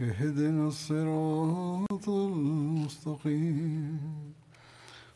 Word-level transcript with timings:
اهدنا 0.00 0.68
الصراط 0.68 2.08
المستقيم. 2.08 4.00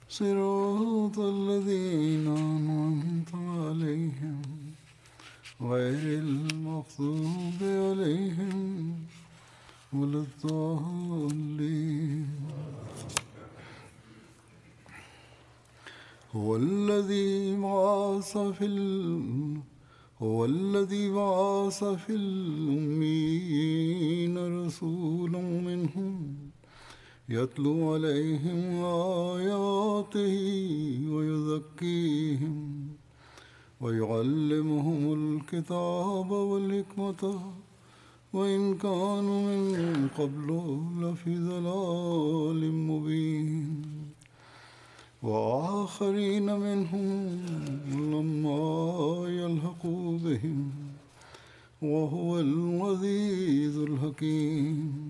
صراط 0.08 1.18
الذين 1.18 2.26
أنعمت 2.28 3.34
عليهم 3.34 4.42
غير 5.60 6.18
المغضوب 6.18 7.60
عليهم 7.62 8.96
ولا 9.92 10.24
الضالين. 10.44 12.26
هو 16.34 16.56
الذي 16.56 17.56
بعث 17.56 18.38
في 18.38 18.64
ال... 18.64 19.73
هو 20.24 20.44
الذي 20.44 21.10
بعث 21.10 21.84
في 21.84 22.14
الأمين 22.14 23.54
رسولا 24.64 25.40
منهم 25.40 26.36
يتلو 27.28 27.92
عليهم 27.92 28.84
آياته 29.34 30.36
ويزكيهم 31.14 32.88
ويعلمهم 33.80 35.02
الكتاب 35.20 36.30
والحكمة 36.30 37.40
وإن 38.32 38.78
كانوا 38.78 39.40
من 39.56 40.08
قبل 40.18 40.48
لفي 41.00 41.38
ضلال 41.38 42.72
مبين. 42.72 44.13
وآخرين 45.23 46.47
منهم 46.65 47.07
لما 47.91 49.25
يلحقوا 49.27 50.17
بهم 50.17 50.71
وهو 51.81 52.39
العزيز 52.39 53.77
الحكيم 53.77 55.09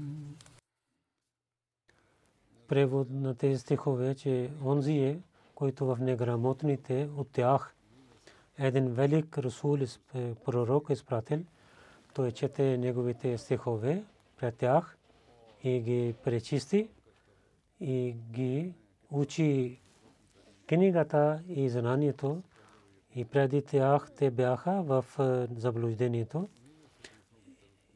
превод 2.69 3.09
на 3.09 3.35
тези 3.35 3.59
стихове, 3.59 4.15
че 4.15 4.51
онзи 4.65 4.93
е, 4.93 5.19
който 5.55 5.85
в 5.85 5.97
неграмотните 6.01 7.09
от 7.17 7.31
тях 7.31 7.75
един 8.57 8.87
велик 8.87 9.37
Расул, 9.37 9.77
пророк, 10.45 10.89
изпратил, 10.89 11.39
той 12.13 12.31
чете 12.31 12.77
неговите 12.77 13.37
стихове 13.37 14.03
пред 14.37 14.57
тях 14.57 14.97
и 15.63 15.79
ги 15.79 16.15
пречисти 16.23 16.89
и 17.79 18.15
ги 18.31 18.73
учи 19.11 19.79
книгата 20.68 21.42
и 21.48 21.68
знанието 21.68 22.42
и 23.14 23.24
преди 23.24 23.62
тях 23.62 24.10
те 24.16 24.30
бяха 24.30 24.82
в 24.82 25.04
заблуждението 25.56 26.48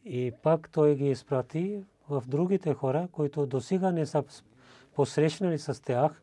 и 0.04 0.32
пак 0.42 0.70
той 0.70 0.96
ги 0.96 1.10
изпрати 1.10 1.84
в 2.08 2.24
другите 2.26 2.74
хора, 2.74 3.08
които 3.12 3.46
досега 3.46 3.90
не 3.90 4.06
са 4.06 4.24
посрещнали 4.94 5.58
с 5.58 5.82
тях 5.82 6.22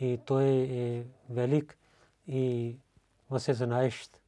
и 0.00 0.18
той 0.26 0.44
е 0.70 1.04
велик 1.30 1.78
и 2.26 2.76
възсезнаещ. 3.30 4.20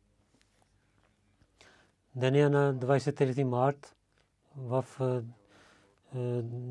Деня 2.16 2.50
на 2.50 2.74
23 2.74 3.42
март 3.42 3.96
в 4.56 4.84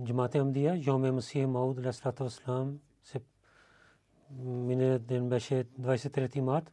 Джамат 0.05 0.35
Амдия, 0.35 0.81
Йоме 0.87 1.11
Масия 1.11 1.47
Мауд 1.47 1.77
Алейхиссалату 1.77 2.23
Вассалам 2.23 2.79
мине 4.37 4.99
ден 4.99 5.29
беше 5.29 5.65
23 5.81 6.39
март. 6.39 6.71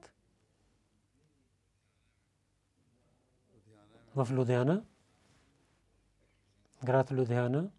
в 4.17 4.29
Людиана, 4.31 4.83
град 6.85 7.13
Людиана. 7.13 7.71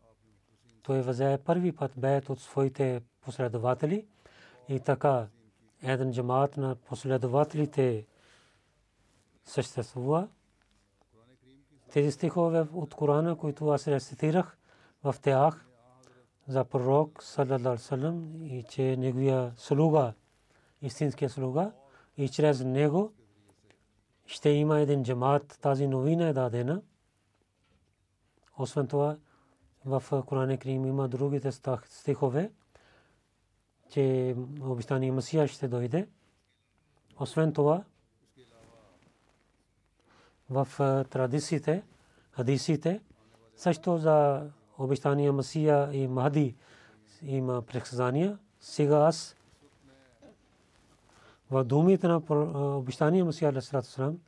Той 0.83 1.01
взе 1.01 1.39
първи 1.45 1.71
път 1.71 1.91
бед 1.97 2.29
от 2.29 2.39
своите 2.39 3.01
последователи 3.21 4.05
и 4.69 4.79
така 4.79 5.27
един 5.83 6.11
джамаат 6.11 6.57
на 6.57 6.75
последователите 6.75 8.05
съществува. 9.45 10.27
Тези 11.91 12.11
стихове 12.11 12.67
от 12.73 12.93
Корана, 12.93 13.37
които 13.37 13.67
аз 13.67 13.87
рецитирах 13.87 14.57
в 15.03 15.15
тях 15.21 15.65
за 16.47 16.65
пророк 16.65 17.23
саллаллаху 17.23 17.95
и 18.43 18.63
че 18.69 18.97
неговия 18.97 19.53
слуга 19.57 20.13
истинския 20.81 21.29
слуга 21.29 21.71
и 22.17 22.29
чрез 22.29 22.63
него 22.63 23.13
ще 24.25 24.49
има 24.49 24.79
един 24.79 25.03
джамат. 25.03 25.59
Тази 25.61 25.87
новина 25.87 26.27
е 26.27 26.33
дадена. 26.33 26.81
Освен 28.57 28.87
това, 28.87 29.17
в 29.85 30.23
Коране 30.25 30.57
Крим 30.57 30.85
има 30.85 31.07
другите 31.07 31.51
стихове, 31.85 32.51
че 33.89 34.35
обещания 34.61 35.13
Масия 35.13 35.47
ще 35.47 35.67
дойде. 35.67 36.07
Освен 37.19 37.53
това, 37.53 37.83
в 40.49 40.67
традициите, 41.09 41.83
хадисите, 42.31 43.01
също 43.55 43.97
за 43.97 44.47
обещания 44.77 45.33
Масия 45.33 45.89
и 45.93 46.07
Махди 46.07 46.55
има 47.21 47.61
предсказания. 47.61 48.37
Сега 48.59 48.97
аз 48.97 49.35
в 51.51 51.63
думите 51.63 52.07
на 52.07 52.21
обещания 52.77 53.25
Масия 53.25 53.49
Алейхиссалам 53.49 54.19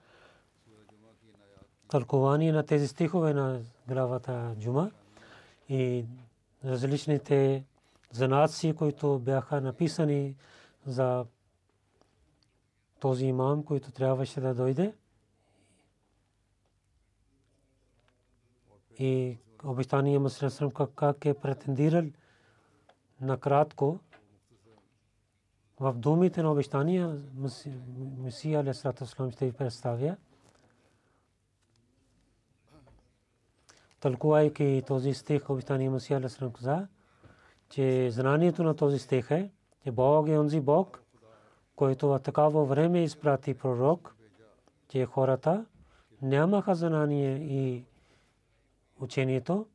тълкование 1.87 2.51
на 2.51 2.65
тези 2.65 2.87
стихове 2.87 3.33
на 3.33 3.61
главата 3.87 4.55
Джума 4.59 4.91
и 5.69 6.05
различните 6.65 7.65
занаци, 8.11 8.73
които 8.77 9.19
бяха 9.19 9.61
написани 9.61 10.35
за 10.85 11.25
този 12.99 13.25
имам, 13.25 13.63
който 13.63 13.91
трябваше 13.91 14.41
да 14.41 14.53
дойде. 14.53 14.93
И 18.99 19.37
обещания 19.63 20.19
Масия 20.19 20.51
как 20.95 21.25
е 21.25 21.33
претендирал 21.33 22.05
накратко 23.21 23.99
в 25.83 25.93
думите 25.93 26.43
на 26.43 26.51
обещания 26.51 27.17
Месия 28.17 28.59
Алейхиссалам 28.59 29.31
ще 29.31 29.45
ви 29.45 29.51
представя. 29.51 30.15
тълкувайки 34.03 34.83
този 34.87 35.13
стих, 35.13 35.49
обитания 35.49 35.91
Масия 35.91 36.17
Алесалам 36.17 36.53
каза, 36.53 36.87
че 37.69 38.11
знанието 38.11 38.63
на 38.63 38.75
този 38.75 38.99
стих 38.99 39.31
е, 39.31 39.49
че 39.83 39.91
Бог 39.91 40.27
е 40.27 40.37
онзи 40.37 40.59
Бог, 40.59 41.03
който 41.75 42.07
в 42.07 42.19
такава 42.19 42.65
време 42.65 43.03
изпрати 43.03 43.53
пророк, 43.53 44.15
че 44.89 45.05
хората 45.05 45.65
нямаха 46.21 46.75
знание 46.75 47.37
и 47.37 47.83
учението, 48.99 49.65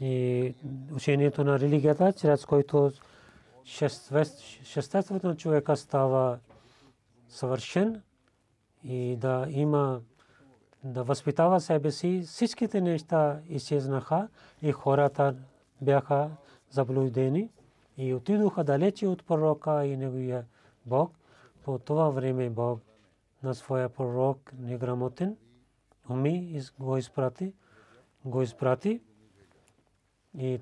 и 0.00 0.54
учението 0.94 1.44
на 1.44 1.58
религията, 1.58 2.12
чрез 2.12 2.46
който 2.46 2.92
шестеството 3.64 5.26
на 5.26 5.36
човека 5.36 5.76
става 5.76 6.38
съвършен 7.28 8.02
и 8.84 9.16
да 9.16 9.46
има 9.50 10.00
да 10.84 11.04
възпитава 11.04 11.60
себе 11.60 11.90
си, 11.90 12.22
всичките 12.26 12.80
неща 12.80 13.40
изчезнаха 13.48 14.28
и 14.62 14.72
хората 14.72 15.34
бяха 15.80 16.30
заблудени 16.70 17.50
и 17.96 18.14
отидоха 18.14 18.64
далече 18.64 19.06
от 19.06 19.26
пророка 19.26 19.86
и 19.86 19.96
неговия 19.96 20.44
Бог. 20.86 21.12
По 21.64 21.78
това 21.78 22.10
време 22.10 22.50
Бог 22.50 22.80
на 23.42 23.54
своя 23.54 23.88
пророк 23.88 24.52
неграмотен 24.58 25.36
уми 26.10 26.60
го 26.78 26.96
изпрати, 26.96 27.52
го 28.24 28.42
изпрати 28.42 29.00
и 30.38 30.60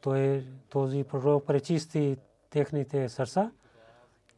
той, 0.00 0.46
този 0.70 1.04
пророк 1.04 1.46
пречисти 1.46 2.16
техните 2.50 3.08
сърца 3.08 3.50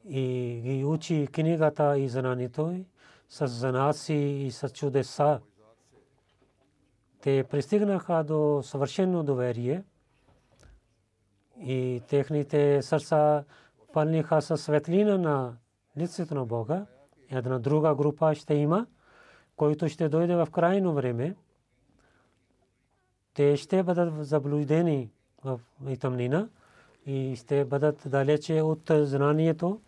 и 0.09 0.61
ги 0.65 0.85
учи 0.85 1.29
книгата 1.33 1.99
и 1.99 2.09
знанието 2.09 2.85
с 3.29 3.47
знаци 3.47 4.15
и 4.15 4.51
с 4.51 4.69
чудеса. 4.69 5.41
Те 7.21 7.45
пристигнаха 7.51 8.25
до 8.25 8.61
съвършено 8.65 9.23
доверие 9.23 9.85
и 11.61 12.03
техните 12.09 12.83
сърца 12.83 13.45
пълниха 13.93 14.43
със 14.43 14.63
светлина 14.65 15.19
на 15.19 15.57
лицето 15.97 16.35
на 16.35 16.47
Бога. 16.47 16.87
Една 17.31 17.59
друга 17.59 17.95
група 17.95 18.35
ще 18.35 18.55
има, 18.55 18.87
който 19.57 19.89
ще 19.89 20.09
дойде 20.09 20.37
в 20.37 20.49
крайно 20.53 20.95
време. 20.95 21.37
Те 23.35 23.57
ще 23.57 23.83
бъдат 23.83 24.27
заблудени 24.27 25.11
в 25.45 25.61
тъмнина 26.01 26.49
и 27.07 27.37
ще 27.37 27.65
бъдат 27.65 28.03
далече 28.07 28.63
от 28.63 28.91
знанието 28.91 29.81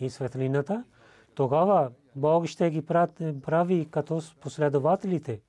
и 0.00 0.10
светлината. 0.10 0.84
Тогава 1.34 1.90
Бог 2.16 2.46
ще 2.46 2.70
ги 2.70 2.82
прави 2.86 3.88
като 3.90 4.22
последователите. 4.40 5.40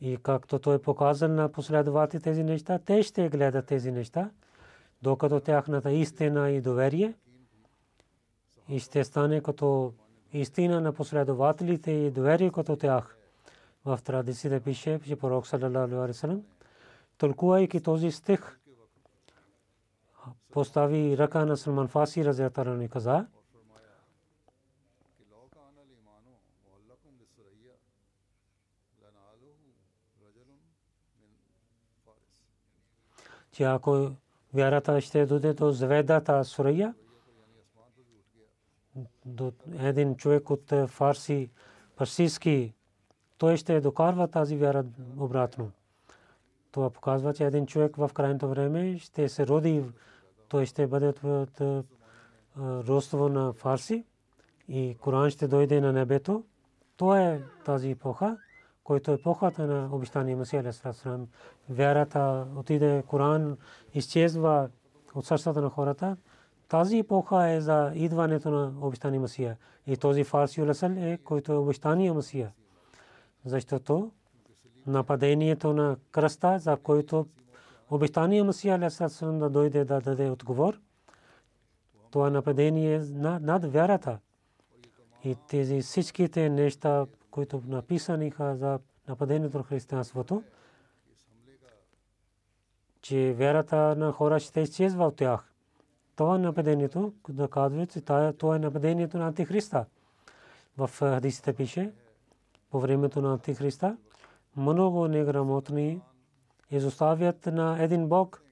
И 0.00 0.18
както 0.22 0.58
той 0.58 0.74
е 0.74 0.82
показан 0.82 1.34
на 1.34 1.48
последователите 1.48 2.24
тези 2.24 2.44
неща, 2.44 2.78
те 2.78 3.02
ще 3.02 3.28
гледат 3.28 3.66
тези 3.66 3.92
неща, 3.92 4.30
докато 5.02 5.40
тяхната 5.40 5.92
истина 5.92 6.50
и 6.50 6.60
доверие 6.60 7.14
и 8.68 8.78
ще 8.78 9.04
стане 9.04 9.40
като 9.40 9.92
истина 10.32 10.80
на 10.80 10.92
последователите 10.92 11.90
и 11.90 12.10
доверие 12.10 12.50
като 12.50 12.76
тях. 12.76 13.16
В 13.84 14.00
традицията 14.04 14.60
пише, 14.60 15.00
че 15.06 15.16
пророк 15.16 15.46
саллалаху 15.46 15.94
алейхи 15.94 16.18
салам, 16.18 16.42
тълкувайки 17.18 17.80
този 17.80 18.10
стих, 18.10 18.58
постави 20.52 21.18
ръка 21.18 21.44
на 21.44 21.56
Салман 21.56 21.88
Фаси, 21.88 22.24
разятара 22.24 22.84
и 22.84 22.88
каза, 22.88 23.26
че 33.52 33.64
ако 33.64 34.10
вярата 34.54 35.00
ще 35.00 35.26
дойде 35.26 35.52
до 35.54 35.70
звездата 35.70 36.44
Сурия, 36.44 36.94
до 39.24 39.52
един 39.78 40.16
човек 40.16 40.50
от 40.50 40.72
фарси, 40.86 41.50
парсийски, 41.96 42.74
той 43.38 43.56
ще 43.56 43.80
докарва 43.80 44.28
тази 44.28 44.56
вяра 44.56 44.84
обратно. 45.18 45.70
Това 46.72 46.90
показва, 46.90 47.34
че 47.34 47.44
един 47.44 47.66
човек 47.66 47.96
в 47.96 48.10
крайното 48.14 48.48
време 48.48 48.98
ще 48.98 49.28
се 49.28 49.46
роди, 49.46 49.84
той 50.52 50.66
ще 50.66 50.86
бъде 50.86 51.14
от 51.24 51.60
на 53.12 53.52
фарси 53.52 54.04
и 54.68 54.96
Коран 55.00 55.30
ще 55.30 55.48
дойде 55.48 55.80
на 55.80 55.92
небето. 55.92 56.44
Това 56.96 57.22
е 57.22 57.40
тази 57.64 57.90
епоха 57.90 58.38
който 58.84 59.10
е 59.10 59.14
епохата 59.14 59.66
на 59.66 59.88
обещания 59.92 60.36
Масия 60.36 60.60
Алейхиссалам. 60.60 61.26
Вярата 61.68 62.46
отиде, 62.56 63.02
Коран 63.06 63.56
изчезва 63.94 64.68
от 65.14 65.26
сърцата 65.26 65.62
на 65.62 65.68
хората. 65.68 66.16
Тази 66.68 66.98
епоха 66.98 67.50
е 67.50 67.60
за 67.60 67.92
идването 67.94 68.50
на 68.50 68.72
обещания 68.80 69.20
Масия. 69.20 69.56
И 69.86 69.96
този 69.96 70.24
фарси 70.24 70.62
Улесъл 70.62 70.90
е, 70.90 71.18
който 71.24 71.52
е 71.52 71.56
обещания 71.56 72.14
Масия. 72.14 72.52
Защото 73.44 74.10
нападението 74.86 75.72
на 75.72 75.96
кръста, 76.10 76.58
за 76.58 76.76
който 76.76 77.26
обещания 77.92 78.44
Масия 78.44 78.74
Алейхиссалам 78.74 79.38
да 79.38 79.50
дойде 79.50 79.84
да 79.84 80.00
даде 80.00 80.30
отговор, 80.30 80.80
това 82.10 82.30
нападение 82.30 82.94
е 82.94 83.00
над 83.20 83.64
вярата. 83.64 84.18
И 85.24 85.36
тези 85.48 85.80
всичките 85.80 86.48
неща, 86.48 87.06
които 87.30 87.62
написани 87.66 88.32
за 88.38 88.78
нападението 89.08 89.58
на 89.58 89.64
християнството, 89.64 90.42
че 93.02 93.34
вярата 93.38 93.96
на 93.96 94.12
хора 94.12 94.40
ще 94.40 94.60
изчезва 94.60 95.06
от 95.06 95.16
тях. 95.16 95.52
Това 96.16 96.38
нападението, 96.38 97.12
да 97.28 97.48
казва, 97.48 97.86
че 97.86 98.00
това 98.00 98.56
е 98.56 98.58
нападението 98.58 99.18
на 99.18 99.26
Антихриста. 99.26 99.84
В 100.78 100.90
хадисите 100.98 101.52
пише, 101.52 101.92
по 102.70 102.80
времето 102.80 103.22
на 103.22 103.32
Антихриста, 103.32 103.96
много 104.56 105.08
неграмотни 105.08 106.00
изоставят 106.72 107.46
на 107.46 107.82
един 107.82 108.08
Бог 108.08 108.42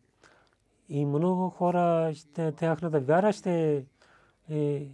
и 0.89 1.07
много 1.07 1.51
хора, 1.51 2.13
ще, 2.15 2.53
тяхната 2.53 3.01
вяра 3.01 3.33
ще 3.33 3.85
е, 4.51 4.89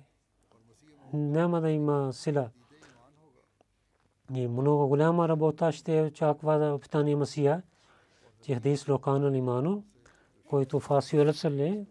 няма 1.13 1.61
да 1.61 1.71
има 1.71 2.13
сила. 2.13 2.51
И 4.35 4.49
много 4.49 4.89
голяма 4.89 5.29
работа 5.29 5.73
ще 5.73 6.03
очаква 6.03 6.59
за 6.59 6.79
питание 6.79 7.17
Масия, 7.17 7.63
че 8.43 8.55
хадис 8.55 8.89
Локан 8.89 9.25
Алимано, 9.25 9.83
който 10.49 10.81
Фасио 10.81 11.23
Алсале, 11.23 11.87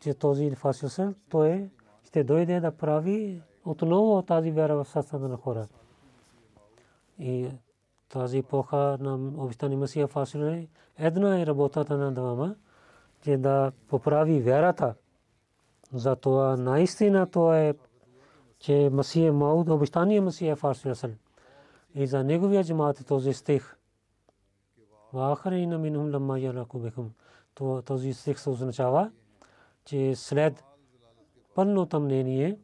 че 0.00 0.14
този 0.14 0.50
Фасио 0.50 1.14
той 1.28 1.70
ще 2.04 2.24
дойде 2.24 2.60
да 2.60 2.76
прави 2.76 3.42
отново 3.64 4.22
тази 4.22 4.50
вяра 4.50 4.76
в 4.76 4.88
сърцата 4.88 5.28
на 5.28 5.36
хора. 5.36 5.68
И 7.18 7.50
тази 8.12 8.38
епоха 8.38 8.96
на 9.00 9.14
обещани 9.14 9.76
Масия 9.76 10.06
Фасио 10.06 10.66
една 10.98 11.40
е 11.40 11.46
работата 11.46 11.96
на 11.96 12.12
двама, 12.12 12.54
че 13.22 13.36
да 13.36 13.72
поправи 13.88 14.40
вярата. 14.40 14.94
Затова 15.92 16.56
наистина 16.56 17.26
това 17.26 17.60
е 17.60 17.74
че 18.60 18.90
Масия 18.92 19.32
Мауд, 19.32 19.68
обещания 19.68 20.22
Масия 20.22 20.56
Фарси 20.56 20.88
Расал. 20.88 21.10
И 21.94 22.06
за 22.06 22.24
неговия 22.24 22.64
джамаат 22.64 23.00
е 23.00 23.04
този 23.04 23.32
стих. 23.32 23.76
Вахарина 25.12 25.78
минхум 25.78 26.12
ламма 26.12 26.40
яраку 26.40 26.78
бихум. 26.78 27.10
Този 27.84 28.14
стих 28.14 28.40
се 28.40 28.50
означава, 28.50 29.10
че 29.84 30.16
след 30.16 30.64
пълно 31.54 31.86
тъмнение, 31.86 32.58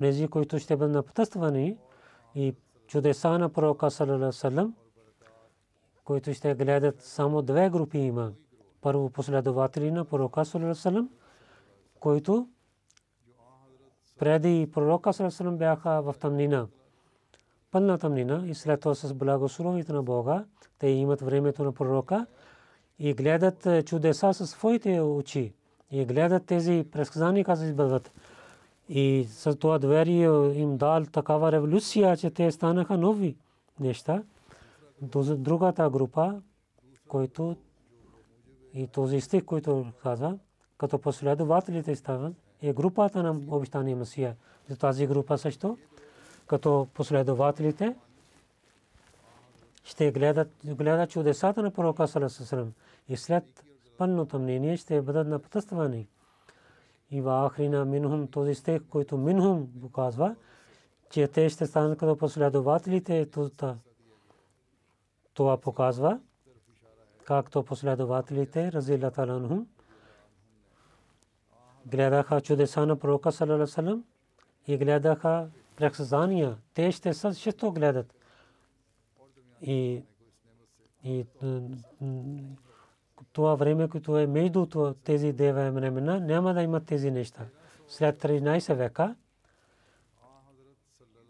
онези, 0.00 0.28
които 0.28 0.58
ще 0.58 0.76
бъдат 0.76 0.94
напътствани 0.94 1.78
и 2.34 2.54
чудеса 2.86 3.38
на 3.38 3.48
пророка 3.48 3.90
саллалаху 3.90 4.72
които 6.04 6.34
ще 6.34 6.54
гледат 6.54 7.02
само 7.02 7.42
две 7.42 7.70
групи 7.70 7.98
има. 7.98 8.32
Първо 8.80 9.10
последователи 9.10 9.90
на 9.90 10.04
пророка 10.04 10.44
саллалаху 10.44 11.08
които 12.00 12.48
преди 14.18 14.70
пророка 14.72 15.12
Сарасалам 15.12 15.56
бяха 15.56 16.02
в 16.02 16.14
тъмнина. 16.20 16.66
Пълна 17.70 17.98
тъмнина 17.98 18.42
и 18.46 18.54
след 18.54 18.80
това 18.80 18.94
с 18.94 19.14
благословите 19.14 19.92
на 19.92 20.02
Бога, 20.02 20.44
те 20.78 20.88
имат 20.88 21.20
времето 21.20 21.64
на 21.64 21.72
пророка 21.72 22.26
и 22.98 23.14
гледат 23.14 23.66
е, 23.66 23.82
чудеса 23.82 24.34
със 24.34 24.50
своите 24.50 25.00
очи 25.00 25.52
и 25.90 26.04
гледат 26.04 26.46
тези 26.46 26.86
предсказания 26.92 27.44
как 27.44 27.58
се 27.58 27.64
избъдват. 27.64 28.12
И 28.88 29.26
с 29.30 29.56
това 29.56 29.78
доверие 29.78 30.28
им 30.60 30.76
дал 30.76 31.04
такава 31.04 31.52
революция, 31.52 32.16
че 32.16 32.30
те 32.30 32.52
станаха 32.52 32.98
нови 32.98 33.36
неща. 33.80 34.22
Другата 35.36 35.90
група, 35.90 36.42
който 37.08 37.56
и 38.74 38.86
този 38.86 39.20
стих, 39.20 39.44
който 39.44 39.86
каза, 40.02 40.38
като 40.78 40.98
последователите 40.98 41.96
стават, 41.96 42.34
е 42.62 42.72
групата 42.72 43.22
на 43.22 43.30
обещания 43.56 43.96
Масия. 43.96 44.36
За 44.68 44.76
тази 44.76 45.06
група 45.06 45.38
също, 45.38 45.78
като 46.46 46.88
последователите, 46.94 47.96
ще 49.84 50.12
гледат, 50.12 50.50
гледат 50.64 51.10
чудесата 51.10 51.62
на 51.62 51.70
пророка 51.70 52.08
Салесалам 52.08 52.72
и 53.08 53.16
след 53.16 53.64
пълното 53.98 54.38
мнение 54.38 54.76
ще 54.76 55.02
бъдат 55.02 55.28
напътствани. 55.28 56.06
И 57.10 57.20
в 57.20 57.50
Ахрина 57.50 57.84
Минхум, 57.84 58.26
този 58.26 58.54
стих, 58.54 58.82
който 58.90 59.16
Минхум 59.16 59.68
показва, 59.80 60.36
че 61.10 61.28
те 61.28 61.48
ще 61.48 61.66
станат 61.66 61.98
като 61.98 62.16
последователите, 62.16 63.28
това 65.34 65.60
показва, 65.60 66.20
както 67.24 67.64
последователите, 67.64 68.72
разила 68.72 69.10
таланхум, 69.10 69.66
гледаха 71.86 72.40
чудеса 72.40 72.86
на 72.86 72.96
пророка 72.96 73.32
Салесалам 73.32 74.04
и 74.66 74.78
гледаха 74.78 75.48
прексазания. 75.76 76.56
Те 76.74 76.92
ще 76.92 77.14
също 77.14 77.72
гледат. 77.72 78.14
И 79.62 80.02
това 83.34 83.54
време, 83.54 83.88
което 83.88 84.18
е 84.18 84.26
между 84.26 84.66
тези 85.04 85.32
дева 85.32 85.70
времена, 85.70 86.20
няма 86.20 86.54
да 86.54 86.62
имат 86.62 86.86
тези 86.86 87.10
неща. 87.10 87.40
След 87.88 88.22
13 88.22 88.74
века 88.74 89.14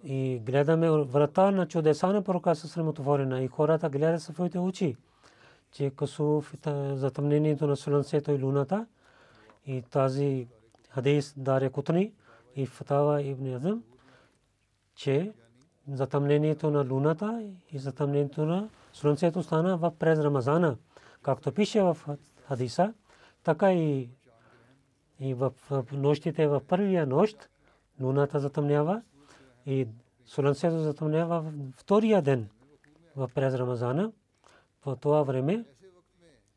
и 0.04 0.42
гледаме 0.46 0.90
врата 0.90 1.50
на 1.50 1.68
чудеса 1.68 2.06
на 2.06 2.22
пророка 2.22 2.54
с 2.54 2.76
отворена 2.82 3.42
и 3.42 3.48
хората 3.48 3.88
гледат 3.88 4.22
своите 4.22 4.58
очи, 4.58 4.96
че 5.72 5.90
Касуф, 5.90 6.54
затъмнението 6.92 7.66
на 7.66 7.76
Слънцето 7.76 8.32
и 8.32 8.42
Луната 8.42 8.86
и 9.66 9.82
тази 9.82 10.48
хадис 10.90 11.34
Даря 11.36 11.70
Кутни 11.70 12.12
и 12.56 12.66
Фатава 12.66 13.22
Ибн 13.22 13.54
Азам, 13.54 13.82
че 14.94 15.32
затъмнението 15.92 16.70
на 16.70 16.84
луната 16.90 17.50
и 17.72 17.78
затъмнението 17.78 18.46
на 18.46 18.68
слънцето 18.92 19.42
стана 19.42 19.90
през 19.98 20.18
Рамазана. 20.18 20.76
Както 21.24 21.52
пише 21.52 21.82
в 21.82 21.96
хадиса, 22.46 22.94
така 23.44 23.72
и, 23.72 24.10
и 25.20 25.34
в 25.34 25.52
нощите 25.92 26.46
в 26.46 26.62
първия 26.68 27.06
нощ 27.06 27.48
луната 28.00 28.40
затъмнява 28.40 29.02
и 29.66 29.88
слънцето 30.26 30.78
затъмнява 30.78 31.40
в 31.40 31.52
втория 31.76 32.22
ден 32.22 32.48
в 33.16 33.30
през 33.34 33.54
Рамазана. 33.54 34.12
В 34.86 34.96
това 34.96 35.22
време, 35.22 35.64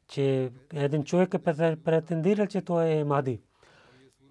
че 0.08 0.52
един 0.74 1.04
човек 1.04 1.34
е 1.34 1.40
претендирал, 1.76 2.48
че 2.48 2.62
той 2.62 2.90
е 2.90 3.04
Мади. 3.04 3.42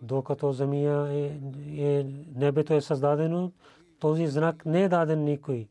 Докато 0.02 0.52
земя 0.52 1.08
е, 1.10 1.40
е, 1.76 2.06
небето 2.34 2.74
е 2.74 2.80
създадено, 2.80 3.52
този 3.98 4.26
знак 4.26 4.66
не 4.66 4.82
е 4.82 4.88
даден 4.88 5.24
никой. 5.24 5.68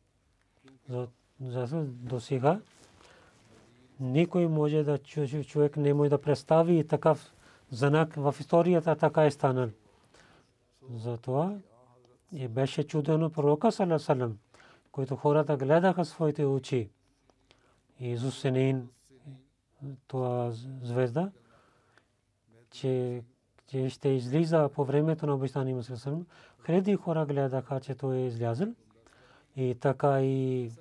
За 1.39 1.67
до 1.83 2.19
сега 2.19 2.59
никой 3.99 4.47
може 4.47 4.83
да 4.83 4.97
човек 5.43 5.77
не 5.77 5.93
може 5.93 6.09
да 6.09 6.21
представи 6.21 6.87
такъв 6.87 7.33
знак 7.71 8.13
в 8.15 8.35
историята 8.39 8.95
така 8.95 9.25
е 9.25 9.31
станал. 9.31 9.69
Затова 10.95 11.55
и 12.31 12.47
беше 12.47 12.83
чудено 12.83 13.29
пророка 13.29 13.71
Салам, 13.71 14.37
който 14.91 15.15
хората 15.15 15.57
гледаха 15.57 16.05
своите 16.05 16.45
очи. 16.45 16.89
Исус 17.99 18.39
Сенин, 18.39 18.89
това 20.07 20.51
звезда, 20.83 21.31
че, 22.71 23.23
че 23.67 23.89
ще 23.89 24.09
излиза 24.09 24.69
по 24.73 24.85
времето 24.85 25.25
на 25.25 25.35
обещания 25.35 25.75
Мусалам. 25.75 26.25
Хиляди 26.65 26.95
хора 26.95 27.25
гледаха, 27.25 27.79
че 27.79 27.95
той 27.95 28.15
е 28.15 28.27
излязъл. 28.27 28.67
И 29.55 29.75
така 29.79 30.21
и 30.21 30.71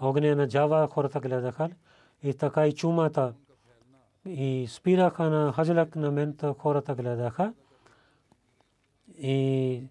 огня 0.00 0.36
на 0.36 0.48
Джава 0.48 0.88
хората 0.88 1.20
гледаха. 1.20 1.70
И 2.22 2.34
така 2.34 2.66
и 2.66 2.74
чумата. 2.74 3.34
И 4.26 4.66
спираха 4.68 5.30
на 5.30 5.52
хаджалак 5.52 5.96
на 5.96 6.10
мента 6.10 6.54
хората 6.58 6.94
гледаха. 6.94 7.54
И 9.18 9.82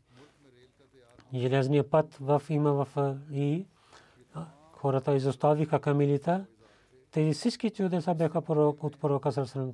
железния 1.34 1.90
път 1.90 2.18
в 2.22 2.42
има 2.50 2.86
в 2.86 3.18
и 3.32 3.66
хората 4.72 5.16
изоставиха 5.16 5.80
камилита. 5.80 6.46
Тези 7.12 7.34
всички 7.34 7.70
чудеса 7.70 8.14
бяха 8.14 8.42
от 8.82 9.00
пророка 9.00 9.32
Сърсърм. 9.32 9.74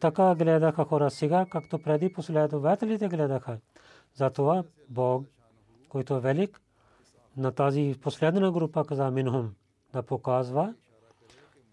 Така 0.00 0.34
гледаха 0.34 0.84
хора 0.84 1.10
сега, 1.10 1.46
както 1.50 1.78
преди 1.78 2.12
последователите 2.12 3.08
гледаха. 3.08 3.58
Затова 4.14 4.64
Бог, 4.88 5.26
който 5.88 6.14
е 6.14 6.20
велик, 6.20 6.60
на 7.36 7.52
тази 7.52 7.94
последна 8.02 8.50
група 8.50 8.84
каза 8.84 9.10
Минхум 9.10 9.54
да 9.92 10.02
показва, 10.02 10.74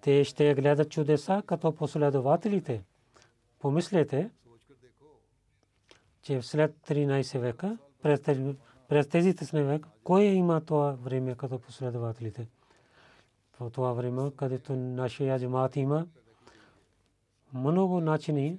те 0.02 0.24
ще 0.24 0.54
гледат 0.54 0.90
чудеса 0.90 1.44
като 1.46 1.76
последователите. 1.76 2.84
Помислете, 3.60 4.30
че 6.22 6.42
след 6.42 6.76
13 6.88 7.40
века, 7.40 7.78
през 8.02 9.08
тези 9.08 9.36
13 9.36 9.64
века, 9.64 9.90
кой 10.04 10.24
има 10.24 10.62
това 10.62 10.92
време 10.92 11.36
като 11.36 11.60
последователите? 11.60 12.48
В 13.60 13.70
това 13.70 13.94
време, 13.94 14.32
където 14.36 14.76
нашия 14.76 15.40
джамаат 15.40 15.76
има 15.76 16.08
много 17.54 18.02
начини, 18.02 18.58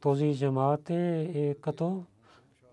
този 0.00 0.38
джамаат 0.38 0.90
е, 0.90 1.30
е 1.34 1.54
като 1.54 2.04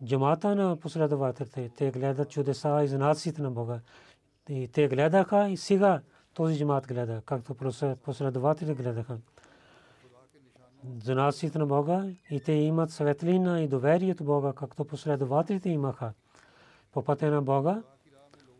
джамата 0.06 0.56
на 0.56 0.76
последователите. 0.76 1.70
Те 1.70 1.92
гледат 1.92 2.30
чудеса 2.30 2.82
и 2.84 2.88
знаците 2.88 3.42
на 3.42 3.52
Бога. 3.52 3.80
И 4.50 4.68
те 4.68 4.88
гледаха 4.88 5.50
и 5.50 5.58
сега 5.58 6.02
този 6.38 6.58
джамат 6.58 6.88
гледа, 6.88 7.22
както 7.26 7.56
последователи 8.04 8.74
гледаха. 8.74 9.18
Знаците 11.04 11.60
на 11.60 11.66
Бога 11.66 12.06
и 12.32 12.40
те 12.40 12.52
имат 12.52 12.92
светлина 12.92 13.62
и 13.62 13.68
доверие 13.68 14.12
от 14.12 14.24
Бога, 14.24 14.54
както 14.54 14.86
последователите 14.86 15.70
имаха. 15.70 16.14
По 16.94 17.04
пътя 17.04 17.32
на 17.32 17.42
Бога 17.42 17.82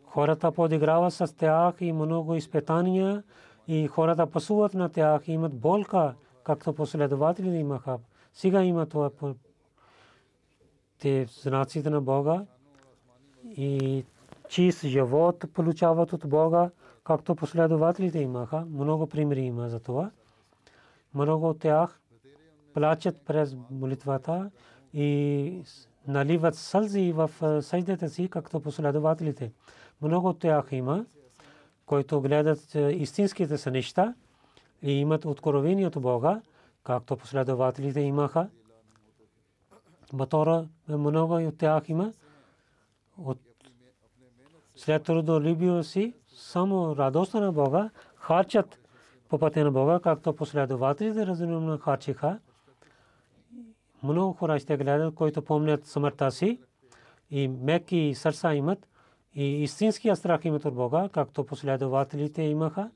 хората 0.04 0.52
подиграват 0.52 1.14
с 1.14 1.36
тях 1.36 1.74
и 1.80 1.92
много 1.92 2.34
изпитания 2.34 3.22
и 3.68 3.86
хората 3.86 4.26
пасуват 4.26 4.74
на 4.74 4.88
тях 4.88 5.28
и 5.28 5.32
имат 5.32 5.54
болка, 5.54 6.14
както 6.44 6.72
последователите 6.72 7.56
имаха. 7.56 7.98
Сега 8.32 8.62
има 8.62 8.86
това 8.86 9.10
те 10.98 11.26
знаците 11.42 11.90
на 11.90 12.00
Бога 12.00 12.44
и 13.44 14.04
чист 14.48 14.86
живот 14.86 15.44
получават 15.54 16.12
от 16.12 16.28
Бога, 16.28 16.70
както 17.08 17.34
последователите 17.34 18.18
имаха. 18.18 18.66
Много 18.70 19.06
примери 19.06 19.40
има 19.40 19.68
за 19.68 19.80
това. 19.80 20.10
Много 21.14 21.48
от 21.48 21.58
тях 21.58 22.00
плачат 22.74 23.22
през 23.26 23.56
молитвата 23.70 24.50
и 24.94 25.62
наливат 26.06 26.54
сълзи 26.54 27.12
в 27.12 27.30
съждата 27.62 28.08
си, 28.08 28.28
както 28.28 28.60
последователите. 28.60 29.52
Много 30.02 30.28
от 30.28 30.38
тях 30.38 30.68
има, 30.72 31.06
които 31.86 32.20
гледат 32.20 32.74
истинските 32.74 33.58
са 33.58 34.14
и 34.82 34.92
имат 34.92 35.24
откровение 35.24 35.86
от 35.86 36.02
Бога, 36.02 36.40
както 36.84 37.16
последователите 37.16 38.00
имаха. 38.00 38.48
Батора 40.12 40.68
много 40.88 41.34
от 41.34 41.58
тях 41.58 41.88
има. 41.88 42.12
От 43.18 43.38
след 44.76 45.02
трудолюбието 45.02 45.84
си, 45.84 46.14
само 46.38 46.96
радостта 46.96 47.40
на 47.40 47.52
Бога, 47.52 47.90
харчат 48.16 48.78
по 49.28 49.38
пътя 49.38 49.64
на 49.64 49.70
Бога, 49.70 50.00
както 50.02 50.36
последователите 50.36 51.26
разумно 51.26 51.78
харчиха. 51.78 52.38
Много 54.02 54.32
хора 54.32 54.58
ще 54.58 54.76
гледат, 54.76 55.14
които 55.14 55.42
помнят 55.42 55.86
смъртта 55.86 56.30
си 56.30 56.60
и 57.30 57.48
меки 57.48 58.14
сърца 58.14 58.54
имат 58.54 58.88
и 59.34 59.62
истинския 59.62 60.16
страх 60.16 60.44
имат 60.44 60.64
от 60.64 60.74
Бога, 60.74 61.08
както 61.12 61.46
последователите 61.46 62.42
имаха. 62.42 62.90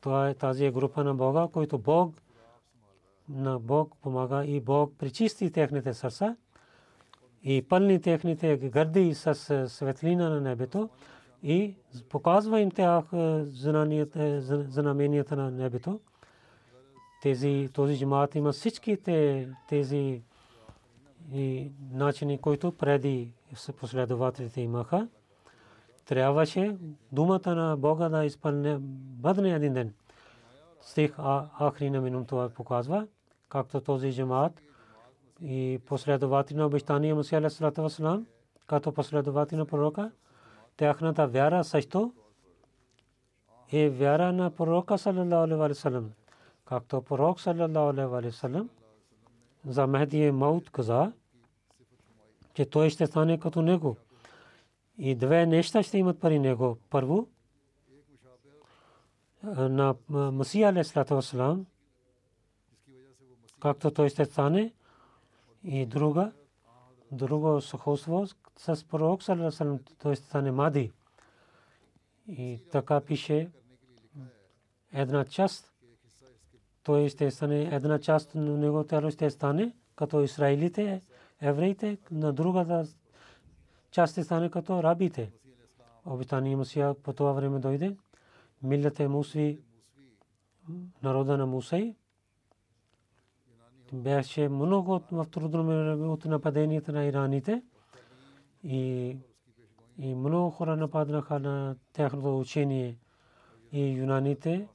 Това 0.00 0.28
е 0.28 0.34
тази 0.34 0.70
група 0.70 1.04
на 1.04 1.14
Бога, 1.14 1.48
който 1.52 1.78
Бог 1.78 2.14
на 3.28 3.58
Бог 3.58 3.96
помага 4.02 4.44
и 4.44 4.60
Бог 4.60 4.92
причисти 4.98 5.52
техните 5.52 5.94
сърца 5.94 6.36
и 7.42 7.62
пълни 7.68 8.00
техните 8.00 8.56
гърди 8.56 9.14
с 9.14 9.34
светлина 9.68 10.28
на 10.28 10.40
небето 10.40 10.88
и 11.44 11.74
показва 12.08 12.60
им 12.60 12.70
тях 12.70 13.04
знаменията 14.68 15.36
на 15.36 15.50
небето. 15.50 16.00
Тези, 17.22 17.68
този 17.72 17.98
джамаат 17.98 18.34
има 18.34 18.52
всичките 18.52 19.48
тези 19.68 20.22
и 21.32 21.72
начини, 21.92 22.38
които 22.38 22.72
преди 22.72 23.32
последователите 23.80 24.60
имаха. 24.60 25.08
Трябваше 26.04 26.76
думата 27.12 27.54
на 27.54 27.76
Бога 27.76 28.08
да 28.08 28.24
изпълне 28.24 28.76
бъдне 28.80 29.50
един 29.50 29.72
ден. 29.72 29.94
Стих 30.80 31.16
Ахри 31.58 31.90
на 31.90 32.00
минум 32.00 32.24
това 32.24 32.48
показва 32.48 33.06
както 33.48 33.80
този 33.80 34.12
джамаат 34.12 34.60
и 35.42 35.80
последователи 35.86 36.58
на 36.58 36.66
обещания 36.66 37.14
Мусия 37.14 37.38
алейхиссалату 37.38 37.82
вассалам, 37.82 38.26
като 38.66 38.92
последователи 38.92 39.58
на 39.58 39.66
пророка, 39.66 40.10
тяхната 40.76 41.26
вяра 41.26 41.64
също 41.64 42.12
е 43.72 43.90
вяра 43.90 44.32
на 44.32 44.50
пророка 44.50 44.98
саллаллаху 44.98 45.34
алейхи 45.34 45.58
ва 45.58 45.74
саллям 45.74 46.10
както 46.64 47.02
пророк 47.02 47.40
ва 47.40 48.32
саллям 48.32 48.70
за 49.66 49.86
Мехди 49.86 50.30
Маут 50.30 50.70
каза 50.70 51.12
че 52.54 52.64
той 52.64 52.90
ще 52.90 53.06
стане 53.06 53.38
като 53.38 53.62
него 53.62 53.96
и 54.98 55.14
две 55.14 55.46
неща 55.46 55.82
ще 55.82 55.98
имат 55.98 56.20
пари 56.20 56.38
него 56.38 56.78
първо 56.90 57.28
на 59.42 59.94
Масия 60.08 60.68
алейхи 60.68 60.90
салам 61.20 61.66
както 63.60 63.90
той 63.90 64.08
ще 64.08 64.24
стане 64.24 64.72
и 65.64 65.86
друга 65.86 66.32
друго 67.12 67.60
сходство 67.60 68.26
с 68.58 68.88
пророк 68.88 69.22
саллаллаху 69.22 69.78
той 69.98 70.16
стане 70.16 70.50
Мади 70.50 70.92
и 72.28 72.60
така 72.72 73.00
пише 73.00 73.50
една 74.92 75.24
част 75.24 75.74
той 76.82 77.08
ще 77.08 77.30
стане 77.30 77.62
една 77.62 77.98
част 77.98 78.34
на 78.34 78.58
него 78.58 78.84
тяло 78.84 79.10
ще 79.10 79.30
стане 79.30 79.72
като 79.96 80.20
израилите, 80.20 81.02
евреите, 81.40 81.98
на 82.10 82.32
другата 82.32 82.86
част 83.90 84.12
ще 84.12 84.24
стане 84.24 84.50
като 84.50 84.82
рабите. 84.82 85.32
Обитания 86.06 86.56
Мусия 86.56 86.94
по 86.94 87.12
това 87.12 87.32
време 87.32 87.58
дойде. 87.58 87.96
Милята 88.62 89.08
Мусви, 89.08 89.60
народа 91.02 91.38
на 91.38 91.46
Мусей, 91.46 91.94
беше 93.92 94.48
много 94.48 95.00
в 95.12 95.26
трудно 95.30 96.12
от 96.12 96.24
нападенията 96.24 96.92
на 96.92 97.04
ираните 97.04 97.62
и 98.64 99.16
и 99.98 100.14
много 100.14 100.50
хора 100.50 100.76
нападнаха 100.76 101.38
на 101.38 101.76
тяхното 101.92 102.40
учение 102.40 102.98
и 103.72 103.88
юнаните. 103.88 104.68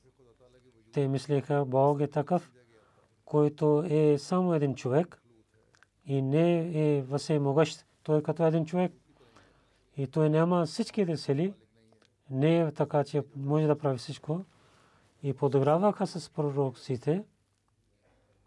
Те 0.94 1.08
мислеха, 1.08 1.66
Бог 1.66 2.02
е 2.02 2.08
такъв, 2.08 2.52
който 3.26 3.84
е 3.90 4.18
само 4.18 4.54
един 4.54 4.76
човек 4.76 5.22
и 6.06 6.22
не 6.22 6.72
е 6.98 7.02
въземогъщ. 7.02 7.86
Той 8.04 8.20
е 8.20 8.24
като 8.24 8.46
един 8.46 8.66
човек 8.66 8.94
и 9.98 10.08
той 10.08 10.30
няма 10.30 10.66
всичките 10.66 11.18
сили. 11.18 11.54
Не 12.30 12.60
е 12.60 12.72
така, 12.72 13.04
че 13.04 13.24
може 13.36 13.68
да 13.68 13.78
прави 13.78 13.98
всичко. 13.98 14.46
И 15.24 15.34
подиграваха 15.34 16.08
с 16.08 16.30
пророкците. 16.30 17.24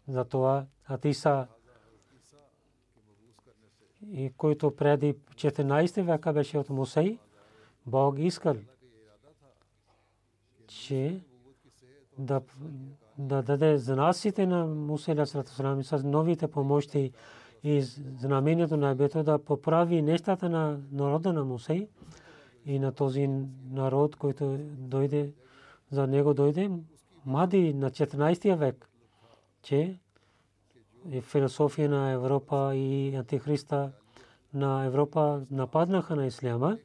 Затова 0.07 0.65
Атиса 0.85 1.47
и 4.11 4.33
който 4.37 4.75
преди 4.75 5.13
14 5.13 6.01
века 6.01 6.33
беше 6.33 6.57
от 6.57 6.69
Мусей, 6.69 7.17
Бог 7.85 8.19
искал, 8.19 8.55
че 10.67 11.19
да, 12.17 12.41
да 13.17 13.41
даде 13.41 13.77
знаците 13.77 14.45
на 14.45 14.65
Мусей 14.65 15.15
Салам 15.25 15.83
с 15.83 16.03
новите 16.03 16.47
помощи 16.47 17.11
и 17.63 17.81
знамението 18.19 18.77
на 18.77 18.89
Ебето 18.89 19.23
да 19.23 19.39
поправи 19.39 20.01
нещата 20.01 20.49
на 20.49 20.79
народа 20.91 21.33
на 21.33 21.45
Мусей 21.45 21.87
и 22.65 22.79
на 22.79 22.91
този 22.91 23.29
народ, 23.71 24.15
който 24.15 24.57
дойде, 24.77 25.31
за 25.91 26.07
него 26.07 26.33
дойде 26.33 26.71
Мади 27.25 27.73
на 27.73 27.91
14 27.91 28.55
век, 28.55 28.89
че 29.61 29.99
и 31.09 31.21
философия 31.21 31.89
на 31.89 32.11
Европа 32.11 32.75
и 32.75 33.15
антихриста 33.15 33.91
на 34.53 34.85
Европа 34.85 35.41
нападнаха 35.51 36.15
на 36.15 36.25
исляма 36.25 36.77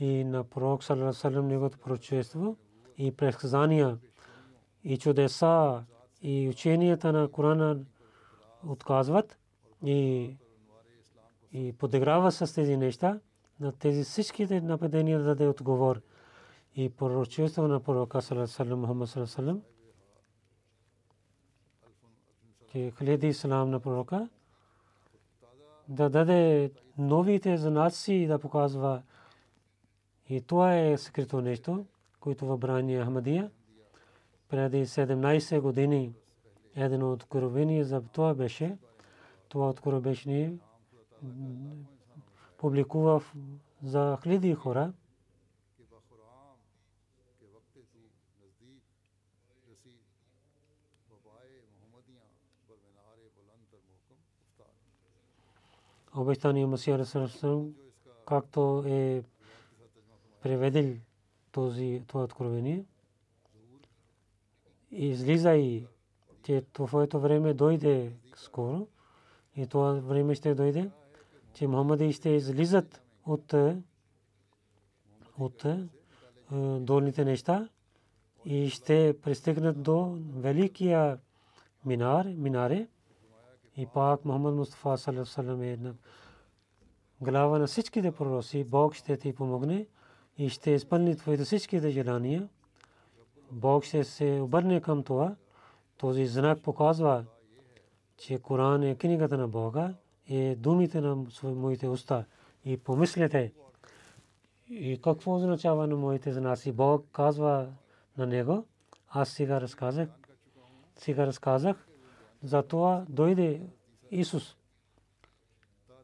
и 0.00 0.24
на 0.24 0.44
пророк 0.44 0.84
саллаллаху 0.84 1.30
неговото 1.30 1.78
пророчество 1.78 2.56
и 2.98 3.16
предсказания 3.16 3.98
и 4.84 4.98
чудеса 4.98 5.84
и 6.22 6.48
ученията 6.48 7.12
на 7.12 7.28
Корана 7.28 7.78
отказват 8.66 9.38
и 9.84 10.36
и 11.52 11.72
подиграва 11.72 12.32
с 12.32 12.54
тези 12.54 12.76
неща 12.76 13.20
на 13.60 13.72
тези 13.72 14.04
всичките 14.04 14.60
нападения 14.60 15.18
да 15.18 15.24
даде 15.24 15.48
отговор. 15.48 16.00
И 16.74 16.88
пророчество 16.88 17.68
на 17.68 17.80
пророка 17.80 18.20
алейхи 18.30 18.62
Мухаммад 18.62 19.08
саллаллаху 19.08 19.60
че 22.72 22.92
хиляди 22.98 23.28
ислам 23.28 23.70
на 23.70 23.80
пророка. 23.80 24.28
Да 25.88 26.10
даде 26.10 26.70
новите 26.98 27.56
знаци 27.56 28.26
да 28.26 28.38
показва. 28.38 29.02
И 30.28 30.40
това 30.40 30.76
е 30.76 30.98
скрито 30.98 31.40
нещо, 31.40 31.86
което 32.20 32.46
в 32.46 32.58
брани 32.58 32.96
Ахмадия 32.96 33.50
преди 34.48 34.86
17 34.86 35.60
години 35.60 36.12
едно 36.76 37.12
откровение 37.12 37.84
за 37.84 38.00
това 38.00 38.34
беше. 38.34 38.76
Това 39.48 39.68
откровение 39.68 40.54
публикува 42.58 43.22
за 43.82 44.18
хиляди 44.22 44.54
хора 44.54 44.92
обещания 56.18 56.66
Масия 56.66 56.98
Расулам, 56.98 57.74
както 58.26 58.84
е 58.86 59.22
преведил 60.42 60.96
този 61.52 62.02
това 62.06 62.24
откровение. 62.24 62.84
Излиза 64.90 65.54
и 65.54 65.86
че 66.42 66.64
твоето 66.72 67.20
време 67.20 67.54
дойде 67.54 68.12
скоро 68.36 68.86
и 69.56 69.66
това 69.66 69.92
време 69.92 70.34
ще 70.34 70.54
дойде, 70.54 70.90
че 71.54 71.66
Мухаммади 71.66 72.12
ще 72.12 72.30
излизат 72.30 73.02
от 73.26 73.54
от 75.38 75.64
долните 76.80 77.24
неща 77.24 77.68
и 78.44 78.70
ще 78.70 79.16
пристигнат 79.22 79.82
до 79.82 80.18
великия 80.30 81.18
минар, 81.84 82.26
минаре, 82.26 82.88
и 83.78 83.86
пак 83.86 84.24
Мухаммад 84.24 84.54
Мустафа 84.54 84.98
саллаллаху 84.98 85.62
е 85.62 85.78
глава 87.20 87.58
на 87.58 87.66
всичките 87.66 88.12
пророци. 88.12 88.64
Бог 88.64 88.94
ще 88.94 89.16
ти 89.16 89.32
помогне 89.32 89.86
и 90.38 90.48
ще 90.48 90.70
изпълни 90.70 91.16
твоите 91.16 91.44
всичките 91.44 91.90
желания. 91.90 92.48
Бог 93.50 93.84
ще 93.84 94.04
се 94.04 94.40
обърне 94.42 94.80
към 94.80 95.02
това. 95.02 95.36
Този 95.96 96.26
знак 96.26 96.62
показва, 96.62 97.24
че 98.16 98.38
Коран 98.38 98.82
е 98.82 98.94
книгата 98.94 99.38
на 99.38 99.48
Бога 99.48 99.94
и 100.26 100.54
думите 100.56 101.00
на 101.00 101.24
моите 101.44 101.88
уста. 101.88 102.24
И 102.64 102.76
помислете, 102.76 103.52
и 104.70 105.00
какво 105.02 105.34
означава 105.34 105.86
на 105.86 105.96
моите 105.96 106.32
знаци? 106.32 106.72
Бог 106.72 107.06
казва 107.12 107.68
на 108.18 108.26
него, 108.26 108.64
аз 109.08 109.28
сега 109.28 109.60
разказах, 109.60 110.08
сега 110.96 111.26
разказах, 111.26 111.87
затова 112.42 113.04
дойде 113.08 113.62
Исус, 114.10 114.56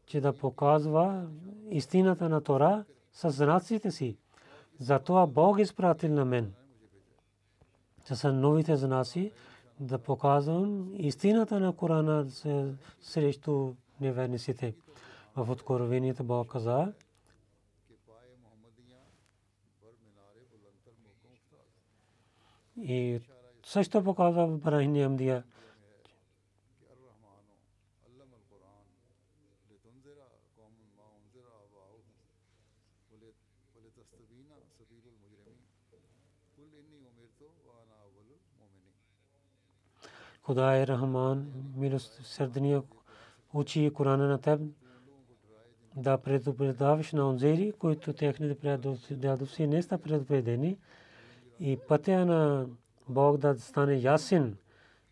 че 0.06 0.20
да 0.20 0.32
показва 0.32 1.28
истината 1.70 2.28
на 2.28 2.40
Тора 2.40 2.84
с 3.12 3.30
знаците 3.30 3.90
си. 3.90 4.16
Затова 4.78 5.26
Бог 5.26 5.58
изпратил 5.58 6.12
на 6.12 6.24
мен. 6.24 6.54
Са 8.04 8.32
новите 8.32 8.76
знаци 8.76 9.32
да 9.80 9.98
показвам 9.98 10.90
истината 10.96 11.60
на 11.60 11.72
Корана 11.72 12.26
срещу 13.00 13.74
неверниците. 14.00 14.74
В 15.36 15.50
откровението 15.50 16.24
Бог 16.24 16.52
каза, 16.52 16.92
и 22.76 23.20
също 23.66 24.04
показва 24.04 24.46
Брахини 24.46 25.02
Амдия, 25.02 25.44
خدا 40.43 40.87
رحمان 40.87 41.51
милосърдния 41.75 42.83
учи 43.53 43.91
Корана 43.93 44.27
на 44.27 44.37
теб 44.37 44.61
да 45.95 46.17
предупреждаваш 46.17 47.11
на 47.11 47.29
онзери, 47.29 47.73
които 47.79 48.13
техните 48.13 48.55
предадовци 48.55 49.67
не 49.67 49.81
са 49.83 49.97
предупредени 49.97 50.77
и 51.59 51.77
пътя 51.87 52.25
на 52.25 52.65
Бог 53.09 53.37
да 53.37 53.59
стане 53.59 53.95
ясен 53.95 54.57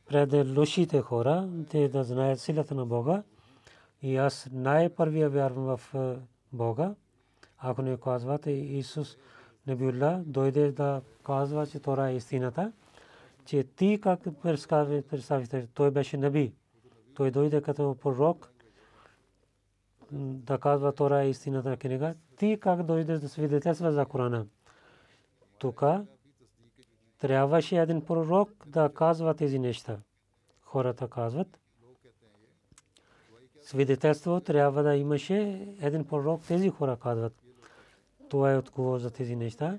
пред 0.10 0.58
лошите 0.58 1.02
хора, 1.02 1.50
те 1.70 1.90
да 1.90 2.04
знаят 2.04 2.40
силата 2.40 2.76
на 2.76 2.86
Бога. 2.86 3.24
И 4.02 4.18
аз 4.18 4.50
най-първия 4.54 5.30
вярвам 5.30 5.78
в 5.78 5.96
Бога. 6.54 6.96
Ако 7.58 7.82
не 7.82 7.98
казвате 7.98 8.52
Исус 8.52 9.18
Набиулла 9.68 10.24
дойде 10.26 10.72
да 10.72 11.02
казва, 11.24 11.68
че 11.68 11.80
Тора 11.80 12.10
е 12.10 12.16
истината, 12.16 12.72
че 13.45 13.65
ти 13.65 14.01
как 14.03 14.21
представите, 14.43 15.69
той 15.75 15.91
беше 15.91 16.17
наби. 16.17 16.55
Той 17.15 17.31
дойде 17.31 17.63
като 17.63 17.97
пророк 18.01 18.53
да 20.13 20.59
казва 20.59 20.93
Тора 20.93 21.23
е 21.23 21.29
истината 21.31 21.77
книга. 21.77 22.15
Ти 22.37 22.59
как 22.61 22.83
дойде 22.83 23.19
да 23.19 23.29
свидетелства 23.29 23.93
за 23.93 24.07
Корана? 24.07 24.47
Тук 25.59 25.83
трябваше 27.19 27.79
един 27.79 28.05
пророк 28.05 28.51
да 28.67 28.91
казва 28.95 29.35
тези 29.35 29.59
неща. 29.59 29.99
Хората 30.63 31.09
казват. 31.09 31.59
Свидетелство 33.63 34.41
трябва 34.41 34.83
да 34.83 34.97
имаше 34.97 35.69
един 35.81 36.05
пророк. 36.05 36.43
Тези 36.43 36.69
хора 36.69 36.97
казват. 36.97 37.43
Това 38.29 38.53
е 38.53 38.59
отговор 38.59 38.99
за 38.99 39.11
тези 39.11 39.37
неща 39.37 39.79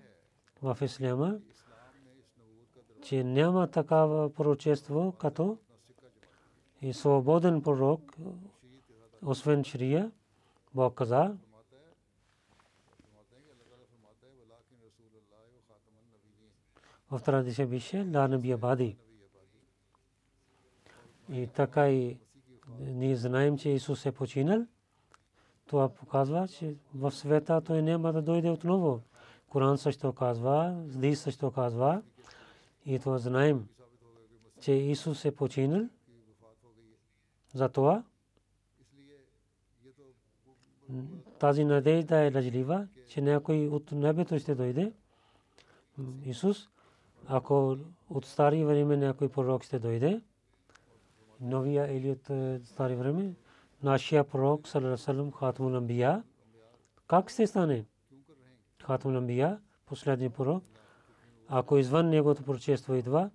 в 0.61 0.77
Исляма, 0.81 1.39
че 3.03 3.23
няма 3.23 3.67
такава 3.67 4.33
пророчество 4.33 5.11
като 5.11 5.57
и 6.81 6.93
свободен 6.93 7.61
пророк, 7.61 8.15
освен 9.25 9.63
Шрия, 9.63 10.11
Бог 10.73 10.95
каза, 10.95 11.35
в 17.11 17.19
традиция 17.19 17.67
беше 17.67 17.97
ла 18.15 18.27
наби 18.27 18.51
абади. 18.51 18.97
И 21.31 21.47
така 21.47 21.89
и 21.89 22.17
ние 22.79 23.15
знаем, 23.15 23.57
че 23.57 23.69
Исус 23.69 24.05
е 24.05 24.11
починал. 24.11 24.65
Това 25.65 25.89
показва, 25.89 26.47
че 26.47 26.75
в 26.95 27.11
света 27.11 27.61
той 27.61 27.81
няма 27.81 28.13
да 28.13 28.21
дойде 28.21 28.49
отново. 28.49 29.01
Коран 29.49 29.77
също 29.77 30.13
казва, 30.13 30.83
Здис 30.87 31.21
също 31.21 31.51
казва. 31.51 32.01
И 32.85 32.99
това 32.99 33.17
знаем, 33.17 33.67
че 34.61 34.71
Исус 34.71 35.25
е 35.25 35.35
починал. 35.35 35.89
Затова 37.53 38.03
тази 41.39 41.63
надежда 41.63 42.17
е 42.17 42.33
лъжлива, 42.35 42.87
че 43.09 43.21
някой 43.21 43.67
от 43.67 43.91
небето 43.91 44.39
ще 44.39 44.55
дойде. 44.55 44.93
Исус, 46.25 46.69
ако 47.27 47.77
от 48.09 48.25
стари 48.25 48.65
време 48.65 48.97
някой 48.97 49.29
пророк 49.29 49.63
ще 49.63 49.79
дойде, 49.79 50.21
новия 51.41 51.97
или 51.97 52.11
от 52.11 52.29
е, 52.29 52.61
стари 52.65 52.95
време, 52.95 53.33
нашия 53.83 54.23
пророк, 54.23 54.67
салам, 54.67 55.31
хатмул 55.31 55.75
амбия, 55.75 56.23
как 57.07 57.29
ще 57.29 57.47
стане? 57.47 57.85
Хатмул 58.83 59.17
амбия, 59.17 59.59
последния 59.85 60.29
пророк, 60.29 60.63
ако 61.47 61.77
извън 61.77 62.09
негото 62.09 62.43
пророчество 62.43 62.95
идва, 62.95 63.29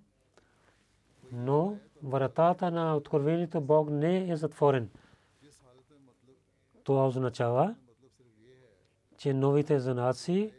но 1.31 1.77
вратата 2.03 2.71
на 2.71 2.95
откровението 2.95 3.61
Бог 3.61 3.89
не 3.89 4.31
е 4.31 4.35
затворен. 4.35 4.89
Това 6.83 7.07
означава, 7.07 7.75
че 9.17 9.33
новите 9.33 9.79
занаци 9.79 10.51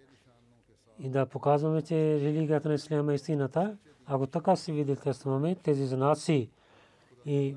и 0.99 1.09
да 1.09 1.27
показваме, 1.27 1.83
че 1.83 2.21
религията 2.21 2.69
на 2.69 2.75
Исляма 2.75 3.13
е 3.13 3.15
истината. 3.15 3.77
Ако 4.07 4.27
така 4.27 4.57
си 4.57 4.63
свидетелстваме 4.63 5.55
тези 5.55 5.87
занаци 5.87 6.51
и 7.27 7.57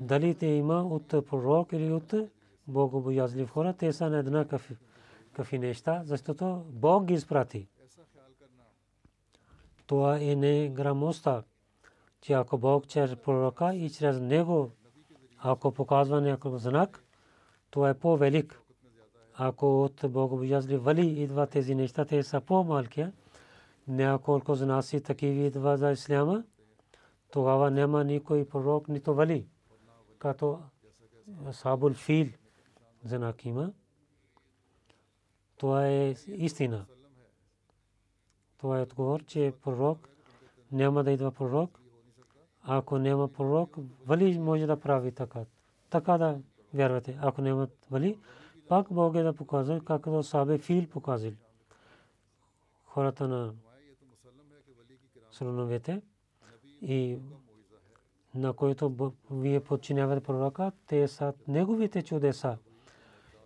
дали 0.00 0.34
те 0.34 0.46
има 0.46 0.82
от 0.82 1.08
пророк 1.08 1.72
или 1.72 1.92
от 1.92 2.14
богобоязлив 2.68 3.50
хора, 3.50 3.72
те 3.72 3.92
са 3.92 4.10
на 4.10 4.18
една 4.18 4.46
кафи 5.32 5.58
неща, 5.58 6.02
защото 6.04 6.64
Бог 6.68 7.04
ги 7.04 7.14
изпрати. 7.14 7.68
Това 9.86 10.18
е 10.20 10.34
не 10.34 10.68
грамоста, 10.68 11.42
че 12.20 12.32
ако 12.32 12.58
Бог 12.58 12.86
чрез 12.86 13.16
пророка 13.16 13.74
и 13.74 13.90
чрез 13.90 14.20
него, 14.20 14.70
ако 15.38 15.72
показва 15.72 16.20
някакъв 16.20 16.60
знак, 16.62 17.04
това 17.70 17.90
е 17.90 17.98
по-велик. 17.98 18.60
Ако 19.34 19.82
от 19.82 20.00
богобоязли 20.08 20.76
вали 20.76 21.22
идва 21.22 21.46
тези 21.46 21.74
неща, 21.74 22.04
те 22.04 22.22
са 22.22 22.40
по-малки. 22.40 23.06
Няколко 23.88 24.54
знаси 24.54 25.00
такива 25.00 25.46
идва 25.46 25.76
за 25.76 25.90
исляма, 25.90 26.44
тогава 27.30 27.70
няма 27.70 28.04
никой 28.04 28.48
пророк, 28.48 28.88
нито 28.88 29.14
вали. 29.14 29.46
Като 30.18 30.60
Сабул 31.52 31.92
Фил 31.92 32.28
знак 33.04 33.44
има. 33.44 33.72
Това 35.56 35.88
е 35.88 36.14
истина. 36.26 36.86
Това 38.58 38.78
е 38.78 38.82
отговор, 38.82 39.24
че 39.24 39.52
пророк 39.64 40.08
няма 40.72 41.04
да 41.04 41.12
идва 41.12 41.30
пророк. 41.30 41.80
Ако 42.62 42.98
няма 42.98 43.28
пророк, 43.28 43.76
вали 44.06 44.38
може 44.38 44.66
да 44.66 44.80
прави 44.80 45.12
така. 45.12 45.40
Така 45.90 46.18
да 46.18 46.38
вярвате. 46.74 47.18
Ако 47.22 47.42
нямат 47.42 47.86
вали, 47.90 48.18
пак 48.68 48.86
Бог 48.90 49.14
е 49.16 49.22
да 49.22 49.32
показва, 49.32 49.80
както 49.84 50.22
Сабе 50.22 50.58
Фил 50.58 50.86
показал. 50.86 51.32
Хората 52.84 53.28
на 53.28 53.54
слоновете 55.30 56.02
и 56.82 57.18
на 58.34 58.52
които 58.52 59.12
вие 59.30 59.60
подчинявате 59.60 60.22
пророка, 60.22 60.72
те 60.86 61.08
са 61.08 61.34
неговите 61.48 62.02
чудеса. 62.02 62.58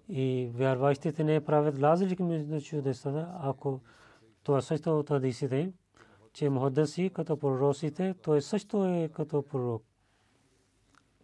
И 0.08 0.50
вярващите 0.54 1.24
не 1.24 1.44
правят 1.44 1.78
разлики 1.78 2.22
между 2.22 2.60
чудесата, 2.60 3.28
ако 3.40 3.80
това 4.42 4.60
също 4.62 4.98
от 4.98 5.08
хадисите, 5.08 5.72
че 6.32 6.48
Мухаддаси 6.48 7.10
като 7.14 7.36
пророците, 7.36 8.14
той 8.22 8.42
също 8.42 8.84
е 8.84 9.08
като 9.08 9.42
пророк. 9.42 9.82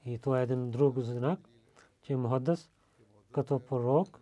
И 0.07 0.19
това 0.19 0.41
е 0.41 0.43
един 0.43 0.71
друг 0.71 0.99
знак, 0.99 1.41
че 2.03 2.17
Мухаддас 2.17 2.71
като 3.33 3.59
пророк, 3.59 4.21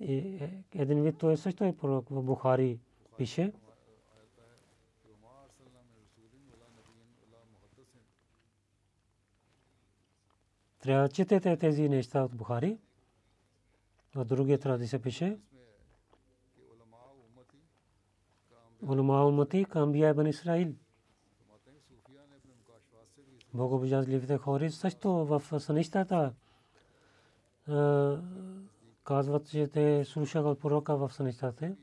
и 0.00 0.38
един 0.74 1.02
вид 1.02 1.18
той 1.18 1.36
също 1.36 1.64
е 1.64 1.76
пророк 1.76 2.08
в 2.10 2.22
Бухари 2.22 2.78
пише. 3.16 3.52
Трябва 10.80 11.02
да 11.02 11.08
четете 11.08 11.56
тези 11.56 11.88
неща 11.88 12.24
от 12.24 12.36
Бухари. 12.36 12.78
В 14.14 14.24
другия 14.24 14.58
традиция 14.58 15.02
пише. 15.02 15.38
Улмаалматик, 18.82 19.76
Амбия 19.76 20.10
Ибн 20.10 20.26
Исраил. 20.26 20.74
Много 23.54 23.74
обожателите 23.74 24.38
хори 24.38 24.70
също 24.70 25.10
в 25.12 25.60
сънищата 25.60 26.32
казват, 29.04 29.48
че 29.50 29.68
те 29.68 30.04
слушаха 30.04 30.48
от 30.48 30.60
пророка 30.60 30.96
в 30.96 31.12
сънищата. 31.12 31.76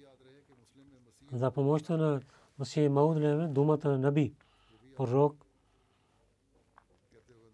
За 1.32 1.52
помощта 1.52 1.98
на 1.98 2.22
Масия 2.60 2.90
Мауд 2.90 3.18
Леме, 3.18 3.48
думата 3.48 3.80
на 3.86 3.98
Наби, 3.98 4.34
пророк, 4.96 5.46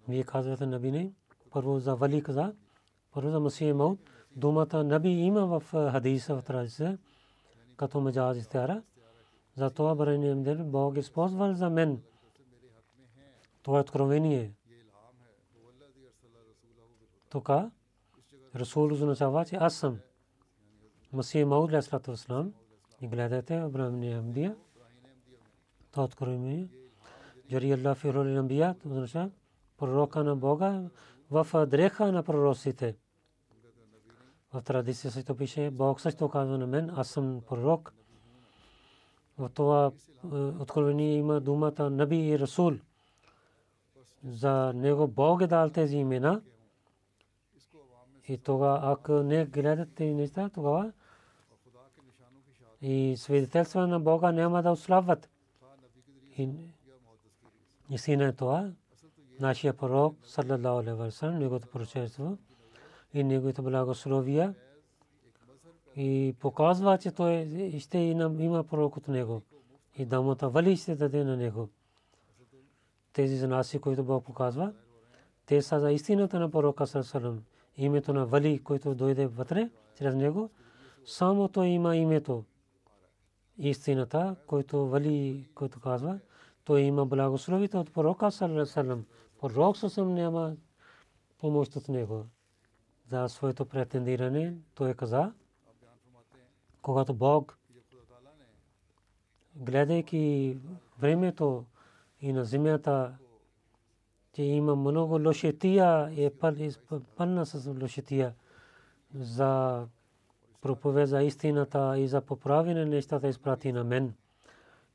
вие 0.08 0.24
казвате 0.24 0.66
Наби 0.66 0.92
не, 0.92 1.14
първо 1.52 1.80
за 1.80 1.96
Вали 1.96 2.24
каза, 2.24 2.54
първо 3.12 3.32
за 3.32 3.40
Масия 3.40 3.76
Мауд, 3.76 4.00
думата 4.36 4.84
Наби 4.84 5.10
има 5.10 5.60
в 5.60 5.92
хадиса 5.92 6.36
в 6.36 6.44
традиция, 6.44 6.98
като 7.78 8.02
меджаз 8.02 8.38
изтяра. 8.38 8.84
Истяра. 9.52 9.68
Затова 9.68 9.96
браним 9.96 10.44
дел 10.44 10.64
Бог 10.64 10.98
използвал 10.98 11.54
за 11.54 11.70
мен. 11.70 12.02
Това 13.64 13.78
е 13.78 13.82
откровение. 13.82 14.54
Тук 17.30 17.50
Расул 18.56 18.92
означава, 18.92 19.46
че 19.46 19.56
аз 19.56 19.76
съм. 19.76 20.00
Масия 21.14 21.46
Мауд 21.46 21.72
Леслату 21.72 22.12
Ислам. 22.12 22.54
И 23.02 23.08
гледате 23.08 23.56
Абрахам 23.58 24.04
Амбия. 24.04 24.56
Това 25.92 26.04
откровение. 26.04 26.70
Джари 27.50 27.72
Аллах 27.72 27.98
Фирол 27.98 28.38
Амбия. 28.38 28.76
Това 28.80 28.96
означава 28.96 29.32
пророка 29.78 30.24
на 30.24 30.36
Бога 30.36 30.90
в 31.32 31.68
дреха 31.68 32.12
на 32.12 32.24
пророците. 32.24 32.98
В 34.54 34.62
традиция 34.62 35.12
също 35.12 35.36
пише, 35.36 35.70
Бог 35.70 36.02
също 36.02 36.30
казва 36.30 36.58
на 36.58 36.68
мен, 36.68 36.90
аз 36.90 37.08
съм 37.08 37.42
пророк 37.48 37.94
в 39.40 39.50
това 39.50 39.92
е, 40.24 40.38
откровение 40.38 41.16
има 41.16 41.40
думата 41.40 41.90
Наби 41.90 42.18
и 42.18 42.40
Расул. 42.40 42.74
За 44.24 44.74
него 44.76 45.08
Бог 45.08 45.42
е 45.42 45.48
дал 45.48 45.70
тези 45.70 45.98
имена. 45.98 46.42
И 48.28 48.38
тогава, 48.38 48.80
ако 48.84 49.12
не 49.12 49.46
гледат 49.46 49.94
тези 49.96 50.14
неща, 50.14 50.50
тогава 50.50 50.92
и 52.82 53.16
свидетелства 53.18 53.88
на 53.88 54.00
Бога 54.00 54.32
няма 54.32 54.64
да 54.64 54.72
ослабват. 54.72 55.30
И 56.38 56.50
истина 57.90 58.26
е 58.26 58.34
това. 58.34 58.72
Нашия 59.40 59.74
пророк, 59.74 60.16
саллалаху 60.24 60.80
алейхи 60.80 60.98
ва 60.98 61.12
саллям, 61.12 61.40
неговото 61.40 61.68
пророчество 61.68 62.38
и 63.14 63.24
неговото 63.24 63.64
благословие 63.64 64.54
и 66.02 66.36
показва, 66.40 66.98
че 66.98 67.12
той 67.12 67.48
ще 67.80 67.98
има 67.98 68.64
пророк 68.64 68.98
от 68.98 69.08
него. 69.08 69.42
И 69.98 70.06
дамата 70.06 70.50
вали 70.50 70.78
ще 70.78 70.96
даде 70.96 71.24
на 71.24 71.38
него. 71.38 71.70
Тези 73.14 73.38
знаси, 73.38 73.80
които 73.80 74.04
Бог 74.04 74.26
показва, 74.26 74.74
те 75.46 75.62
са 75.62 75.80
за 75.80 75.92
истината 75.92 76.40
на 76.40 76.52
пророка 76.52 76.88
Сарасалам. 76.88 77.44
Името 77.78 78.14
на 78.14 78.26
вали, 78.26 78.64
който 78.64 78.96
дойде 78.96 79.28
вътре, 79.28 79.70
чрез 79.98 80.16
него, 80.16 80.50
само 81.06 81.48
той 81.48 81.68
има 81.68 81.96
името. 81.96 82.44
Истината, 83.58 84.36
който 84.48 84.88
вали, 84.88 85.50
който 85.56 85.80
казва, 85.80 86.20
той 86.64 86.82
има 86.82 87.06
благословите 87.06 87.78
от 87.78 87.94
пророка 87.94 88.32
Сарасалам. 88.32 89.06
Пророк 89.42 89.78
Сарасалам 89.78 90.14
няма 90.14 90.56
помощ 91.38 91.76
от 91.76 91.90
него. 91.90 92.26
За 93.12 93.28
своето 93.30 93.66
претендиране 93.66 94.54
той 94.76 94.94
каза, 94.94 95.32
когато 96.82 97.14
Бог, 97.14 97.58
гледайки 99.56 100.58
времето 101.00 101.66
и 102.22 102.34
на 102.34 102.46
земята, 102.46 103.18
че 104.34 104.44
има 104.44 104.76
много 104.76 105.20
лошетия 105.28 106.14
е 106.18 106.32
пълна 107.16 107.46
с 107.46 107.74
лошетия 107.82 108.34
за 109.14 109.86
проповед 110.62 111.10
за 111.10 111.24
истината 111.24 112.00
и 112.00 112.08
за 112.08 112.22
поправяне 112.22 112.86
на 112.86 112.86
нещата 112.86 113.28
изпрати 113.28 113.72
на 113.72 113.84
мен. 113.84 114.14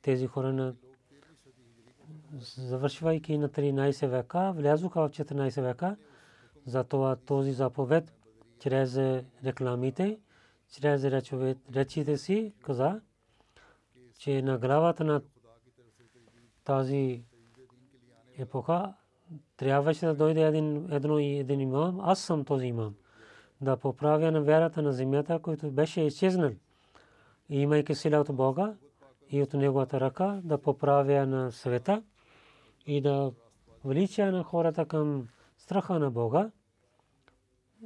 Тези 0.03 0.27
хора 0.27 0.53
на 0.53 0.75
завършвайки 2.57 3.39
на 3.39 3.49
13 3.49 4.07
века, 4.07 4.53
влязоха 4.57 5.01
в 5.01 5.11
14 5.11 5.63
века, 5.63 5.97
затова 6.67 7.17
този 7.17 7.53
заповед 7.53 8.13
чрез 8.59 8.97
рекламите 9.45 10.19
чрез 10.73 11.05
речите 11.75 12.19
си 12.19 12.53
каза, 12.63 13.01
че 14.19 14.43
на 14.43 14.59
главата 14.59 15.05
на 15.05 15.23
тази 16.65 17.25
епоха 18.39 18.95
трябваше 19.57 20.07
да 20.07 20.15
дойде 20.15 20.43
един, 20.43 20.93
едно 20.93 21.19
и 21.19 21.39
един 21.39 21.61
имам. 21.61 22.01
Аз 22.01 22.21
съм 22.21 22.45
този 22.45 22.67
имам. 22.67 22.95
Да 23.61 23.77
поправя 23.77 24.33
на 24.33 24.43
вярата 24.43 24.83
на 24.83 24.93
земята, 24.93 25.39
който 25.39 25.71
беше 25.71 26.01
изчезнал. 26.01 26.51
И 27.49 27.61
имайки 27.61 27.95
сила 27.95 28.21
от 28.21 28.37
Бога 28.37 28.75
и 29.31 29.43
от 29.43 29.55
Неговата 29.55 30.01
ръка, 30.01 30.41
да 30.45 30.59
поправя 30.59 31.27
на 31.27 31.53
света 31.53 32.03
и 32.87 33.01
да 33.01 33.33
влича 33.85 34.33
на 34.33 34.43
хората 34.43 34.87
към 34.87 35.29
страха 35.59 35.99
на 35.99 36.11
Бога 36.11 36.51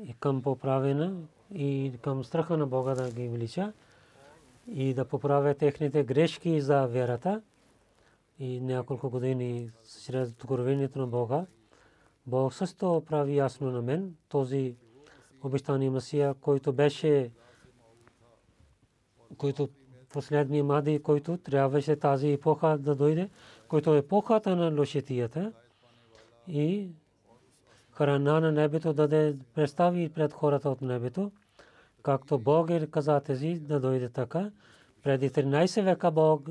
и 0.02 0.14
към 0.20 0.42
поправена 0.42 1.22
и 1.54 1.92
към 2.02 2.24
страха 2.24 2.56
на 2.56 2.66
Бога 2.66 2.94
да 2.94 3.10
ги 3.10 3.28
влича 3.28 3.72
и 4.66 4.94
да 4.94 5.04
поправя 5.04 5.54
техните 5.54 6.04
грешки 6.04 6.60
за 6.60 6.86
вярата 6.86 7.42
и 8.38 8.60
няколко 8.60 9.10
години 9.10 9.70
чрез 10.06 10.30
откровението 10.30 10.98
на 10.98 11.06
Бога. 11.06 11.46
Бог 12.26 12.54
също 12.54 13.02
прави 13.06 13.36
ясно 13.36 13.70
на 13.70 13.82
мен 13.82 14.14
този 14.28 14.76
обещания 15.42 15.90
Масия, 15.90 16.34
който 16.34 16.72
беше 16.72 17.30
който 19.36 19.68
последния 20.12 20.64
Мади, 20.64 21.02
който 21.02 21.36
трябваше 21.36 21.96
тази 21.96 22.32
епоха 22.32 22.78
да 22.78 22.94
дойде, 22.94 23.30
който 23.68 23.94
е 23.94 23.98
епохата 23.98 24.56
на 24.56 24.80
лошетията 24.80 25.52
и 26.48 26.88
храна 27.98 28.40
на 28.40 28.52
небето 28.52 28.92
даде 28.92 29.36
представи 29.54 30.08
пред 30.08 30.32
хората 30.32 30.70
от 30.70 30.80
небето, 30.80 31.32
както 32.02 32.38
Бог 32.38 32.70
е 32.70 32.86
каза 32.86 33.20
тези 33.20 33.54
да 33.60 33.80
дойде 33.80 34.08
така. 34.08 34.50
Преди 35.02 35.30
13 35.30 35.82
века 35.82 36.10
Бог, 36.10 36.48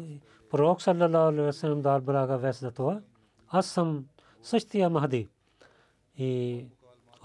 пророк 0.49 0.81
саллалаху 0.81 1.17
алейхи 1.17 1.45
вассалам 1.45 1.81
дал 1.81 2.39
вест 2.39 2.59
за 2.59 2.71
това. 2.71 3.01
Аз 3.49 3.65
съм 3.65 4.05
същия 4.41 4.89
Махди. 4.89 5.27
И 6.17 6.65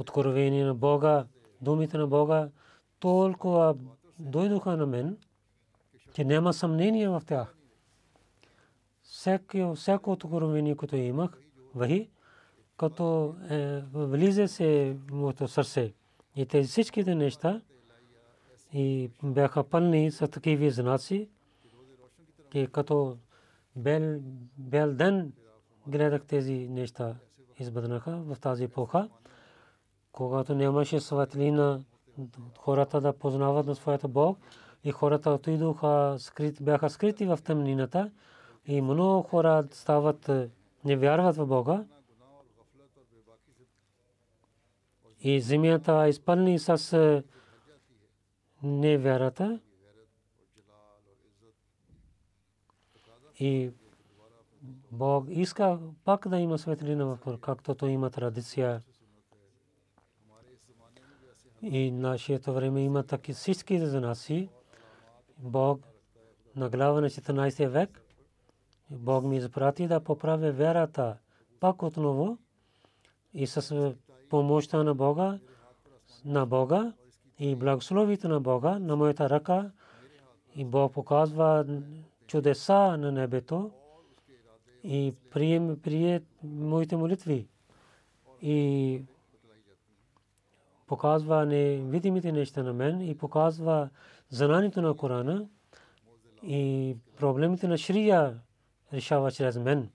откровение 0.01 0.65
на 0.65 0.75
Бога, 0.75 1.27
думите 1.61 1.99
на 1.99 2.07
Бога 2.07 2.49
толкова 3.01 3.77
дойдоха 4.19 4.77
на 4.77 4.87
мен, 4.87 5.17
че 6.15 6.25
няма 6.25 6.53
съмнение 6.53 7.09
в 7.09 7.23
тях. 7.27 7.57
Всяко 9.75 10.13
откровение, 10.13 10.77
което 10.77 10.97
имах, 10.97 11.41
вахи, 11.75 12.12
като 12.83 13.35
е, 13.51 13.83
влиза 13.95 14.49
се 14.49 14.97
моето 15.11 15.49
сърце. 15.49 15.93
И 16.37 16.47
тези 16.47 16.69
всичките 16.69 17.15
неща 17.15 17.61
и 18.73 19.11
бяха 19.23 19.65
пълни 19.65 20.11
с 20.11 20.29
такива 20.29 20.71
знаци, 20.71 21.29
и 22.55 22.67
като 22.67 23.17
бел, 23.77 24.21
бел 24.59 24.95
ден 24.95 25.33
гледах 25.87 26.25
тези 26.25 26.69
неща 26.71 27.15
избъднаха 27.59 28.17
в 28.17 28.41
тази 28.41 28.65
епоха, 28.65 29.09
когато 30.13 30.55
нямаше 30.55 31.01
светлина, 31.01 31.81
хората 32.59 33.01
да 33.01 33.13
познават 33.13 33.67
на 33.67 33.75
своята 33.75 34.09
Бог 34.09 34.39
и 34.85 34.91
хората 34.91 35.31
отидоха, 35.31 36.17
скрит, 36.19 36.63
бяха 36.63 36.91
скрити 36.91 37.27
в 37.27 37.39
тъмнината 37.45 38.11
и 38.67 38.81
много 38.81 39.23
хора 39.23 39.65
стават, 39.71 40.31
не 40.85 40.97
вярват 40.97 41.37
в 41.37 41.47
Бога. 41.47 41.85
И 45.25 45.41
земята 45.41 46.09
изпълни 46.09 46.59
с 46.59 47.23
невярата 48.63 49.61
и 53.41 53.71
Бог 54.93 55.27
иска 55.29 55.79
пак 56.05 56.29
да 56.29 56.39
има 56.39 56.59
светлина 56.59 57.05
в 57.05 57.39
както 57.39 57.75
то 57.75 57.87
има 57.87 58.11
традиция. 58.11 58.83
И 61.63 61.91
нашето 61.91 62.53
време 62.55 62.85
има 62.85 63.03
таки 63.03 63.33
всички 63.33 63.87
за 63.87 64.01
нас 64.01 64.31
Бог 65.39 65.81
на 66.57 66.71
глава 66.71 67.01
на 67.01 67.11
14 67.11 67.69
век 67.69 68.03
Бог 68.91 69.25
ми 69.25 69.37
изпрати 69.37 69.89
да 69.89 70.01
поправя 70.01 70.53
вярата 70.53 71.19
пак 71.61 71.83
отново 71.83 72.39
и 73.35 73.47
с 73.47 73.95
помощта 74.33 74.83
на 74.83 74.95
Бога 74.95 75.39
на 76.25 76.47
Бога 76.47 76.93
и 77.39 77.55
благословите 77.55 78.29
на 78.29 78.41
Бога 78.41 78.79
на 78.79 78.97
моята 78.97 79.31
ръка 79.31 79.71
и 80.57 80.65
Бог 80.65 80.93
показва 80.93 81.65
чудеса 82.27 82.97
на 82.97 83.13
небето 83.13 83.71
и 84.85 85.15
прием 85.31 85.81
прие 85.83 86.23
моите 86.45 86.97
молитви 86.97 87.49
и 88.43 89.03
показва 90.87 91.47
невидимите 91.47 92.33
неща 92.33 92.63
на 92.63 92.73
мен 92.73 93.01
и 93.01 93.19
показва 93.19 93.89
знанието 94.31 94.83
на 94.83 94.95
Корана 94.95 95.47
и 96.43 96.97
проблемите 97.17 97.69
на 97.69 97.79
Шрия 97.79 98.39
решава 98.93 99.33
чрез 99.33 99.59
мен. 99.59 99.91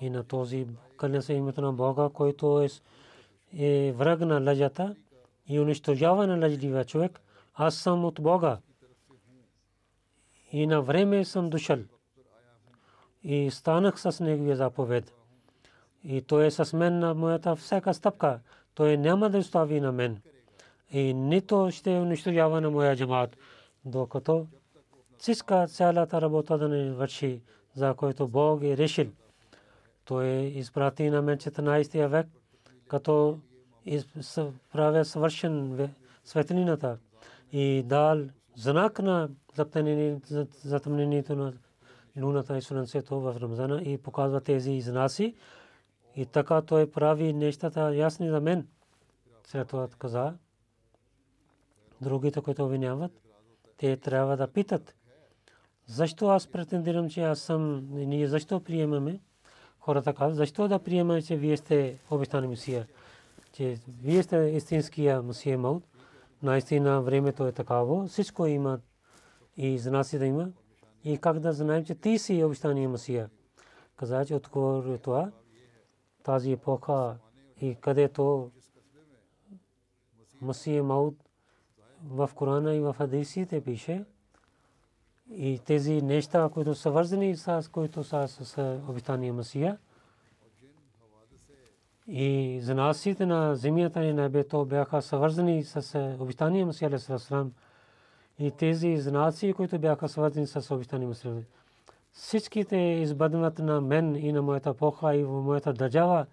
И 0.00 0.10
на 0.10 0.24
този 0.24 0.66
кълня 0.96 1.22
се 1.22 1.32
името 1.32 1.60
на 1.60 1.72
Бога, 1.72 2.08
който 2.14 2.60
е, 2.60 2.68
е 3.58 3.92
враг 3.92 4.20
на 4.20 4.40
лъжата 4.40 4.96
и 5.48 5.60
унищожава 5.60 6.26
на 6.26 6.38
лъжливия 6.46 6.84
човек, 6.84 7.20
аз 7.54 7.74
съм 7.74 8.04
от 8.04 8.20
Бога. 8.20 8.58
И 10.52 10.66
на 10.66 10.82
време 10.82 11.24
съм 11.24 11.50
дошъл. 11.50 11.78
И 13.22 13.50
станах 13.50 14.00
с 14.00 14.20
неговия 14.20 14.56
заповед. 14.56 15.14
И 16.04 16.22
той 16.22 16.46
е 16.46 16.50
с 16.50 16.76
мен 16.76 16.98
на 16.98 17.14
моята 17.14 17.56
всяка 17.56 17.94
стъпка. 17.94 18.40
Той 18.74 18.96
няма 18.96 19.30
да 19.30 19.38
остави 19.38 19.80
на 19.80 19.92
мен. 19.92 20.22
И 20.92 21.14
нито 21.14 21.68
ще 21.70 21.90
унищожава 21.90 22.60
на 22.60 22.70
моя 22.70 22.96
джамат, 22.96 23.36
докато 23.84 24.46
всичка 25.18 25.66
цялата 25.68 26.20
работа 26.20 26.58
да 26.58 26.68
не 26.68 26.92
върши, 26.92 27.42
за 27.74 27.94
който 27.94 28.28
Бог 28.28 28.62
е 28.62 28.76
решил. 28.76 29.06
Той 30.04 30.26
изпрати 30.28 31.10
на 31.10 31.22
мен 31.22 31.38
14 31.38 32.06
век, 32.06 32.26
като 32.88 33.38
правя 34.72 35.04
съвършен 35.04 35.88
светлината 36.24 36.98
и 37.52 37.82
дал 37.86 38.20
знак 38.56 38.98
на 38.98 39.28
затъмнението 40.64 41.36
на 41.36 41.52
луната 42.22 42.58
и 42.58 42.62
слънцето 42.62 43.20
в 43.20 43.36
Рамзана 43.40 43.82
и 43.82 43.98
показва 43.98 44.40
тези 44.40 44.80
знаци. 44.80 45.34
И 46.16 46.26
така 46.26 46.62
той 46.62 46.90
прави 46.90 47.32
нещата 47.32 47.94
ясни 47.94 48.28
за 48.28 48.40
мен. 48.40 48.66
След 49.46 49.68
това 49.68 49.88
каза, 49.98 50.34
другите, 52.00 52.40
които 52.40 52.64
обвиняват, 52.64 53.12
те 53.76 53.96
трябва 53.96 54.36
да 54.36 54.48
питат. 54.48 54.94
Защо 55.86 56.28
аз 56.28 56.46
претендирам, 56.46 57.10
че 57.10 57.22
аз 57.22 57.40
съм, 57.40 57.88
ние 57.90 58.28
защо 58.28 58.60
приемаме? 58.60 59.20
Хората 59.84 60.14
казват, 60.14 60.36
защо 60.36 60.68
да 60.68 60.78
приемаме, 60.78 61.22
че 61.22 61.36
вие 61.36 61.56
сте 61.56 61.98
обещани 62.10 62.46
мисия? 62.46 62.86
че 63.52 63.78
вие 64.02 64.22
сте 64.22 64.36
истинския 64.36 65.22
Мусия 65.22 65.58
Мауд, 65.58 65.84
наистина 66.42 67.02
времето 67.02 67.46
е 67.46 67.52
такаво, 67.52 68.06
всичко 68.06 68.46
има 68.46 68.80
и 69.56 69.78
за 69.78 69.90
нас 69.90 70.18
да 70.18 70.26
има. 70.26 70.48
И 71.04 71.18
как 71.18 71.38
да 71.38 71.52
знаем, 71.52 71.84
че 71.84 71.94
ти 71.94 72.18
си 72.18 72.44
обещания 72.44 72.88
Масия. 72.88 73.30
Каза, 73.96 74.24
че 74.24 74.34
откоро 74.34 74.98
това, 74.98 75.30
тази 76.22 76.52
епоха 76.52 77.16
и 77.60 77.74
където 77.74 78.50
Масия 80.40 80.84
Маут 80.84 81.16
в 82.04 82.30
Корана 82.34 82.74
и 82.74 82.80
в 82.80 82.94
Хадисите 82.98 83.60
пише, 83.60 84.04
и 85.30 85.60
тези 85.64 86.02
неща, 86.02 86.48
които 86.52 86.74
са 86.74 86.90
вързани 86.90 87.36
с 87.36 87.70
които 87.72 88.04
са 88.04 88.28
с 88.28 88.80
обитания 88.88 89.32
Масия, 89.32 89.78
и 92.08 92.60
занасите 92.62 93.26
на 93.26 93.56
земята 93.56 94.04
и 94.04 94.12
небето 94.12 94.64
бяха 94.64 95.02
свързани 95.02 95.64
с 95.64 96.16
обитания 96.20 96.66
Масия 96.66 96.88
Алейхиссалам. 96.88 97.52
И 98.38 98.50
тези 98.50 98.96
знаци, 98.96 99.52
които 99.52 99.78
бяха 99.78 100.08
свързани 100.08 100.46
с 100.46 100.74
обитания 100.74 101.08
Масия. 101.08 101.44
Всичките 102.12 102.76
избъдват 102.76 103.58
на 103.58 103.80
мен 103.80 104.16
и 104.16 104.32
на 104.32 104.42
моята 104.42 104.74
поха 104.74 105.16
и 105.16 105.24
в 105.24 105.42
моята 105.42 105.72
държава, 105.72 106.26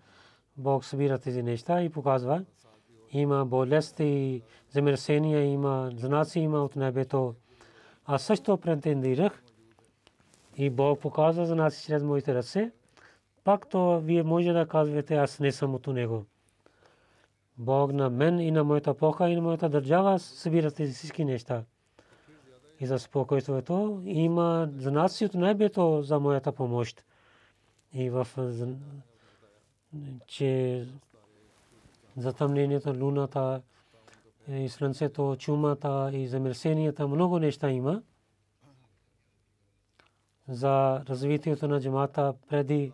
Бог 0.57 0.85
събира 0.85 1.19
тези 1.19 1.43
неща 1.43 1.81
и 1.83 1.89
показва. 1.89 2.45
Има 3.11 3.45
болест 3.45 3.99
и 3.99 4.41
замърсения, 4.69 5.43
има 5.43 5.91
знаци, 5.97 6.39
има 6.39 6.63
от 6.63 6.75
небето. 6.75 7.35
Аз 8.05 8.23
също 8.23 8.57
претендирах 8.57 9.43
и 10.57 10.69
Бог 10.69 10.99
показва 10.99 11.45
за 11.45 11.55
нас 11.55 11.83
чрез 11.83 12.03
моите 12.03 12.35
ръце. 12.35 12.71
Пак 13.43 13.69
то 13.69 13.99
вие 13.99 14.23
може 14.23 14.53
да 14.53 14.67
казвате, 14.67 15.15
аз 15.15 15.39
не 15.39 15.51
съм 15.51 15.75
от 15.75 15.87
него. 15.87 16.25
Бог 17.57 17.93
на 17.93 18.09
мен 18.09 18.39
и 18.39 18.51
на 18.51 18.63
моята 18.63 18.93
поха 18.93 19.29
и 19.29 19.35
на 19.35 19.41
моята 19.41 19.69
държава 19.69 20.19
събира 20.19 20.71
тези 20.71 20.93
всички 20.93 21.25
неща. 21.25 21.63
И 22.79 22.85
за 22.85 22.99
спокойствието 22.99 24.01
има 24.05 24.69
знаци 24.77 25.25
от 25.25 25.33
небето 25.33 26.01
за 26.01 26.19
моята 26.19 26.51
помощ. 26.51 27.03
И 27.93 28.09
в 28.09 28.27
че 30.27 30.85
затъмнението, 32.17 32.95
луната, 32.99 33.61
и 34.47 34.69
слънцето, 34.69 35.35
чумата 35.39 36.09
и 36.13 36.27
замърсенията, 36.27 37.07
много 37.07 37.39
неща 37.39 37.71
има 37.71 38.01
за 40.47 41.05
развитието 41.05 41.67
на 41.67 41.81
джамата 41.81 42.33
преди 42.49 42.93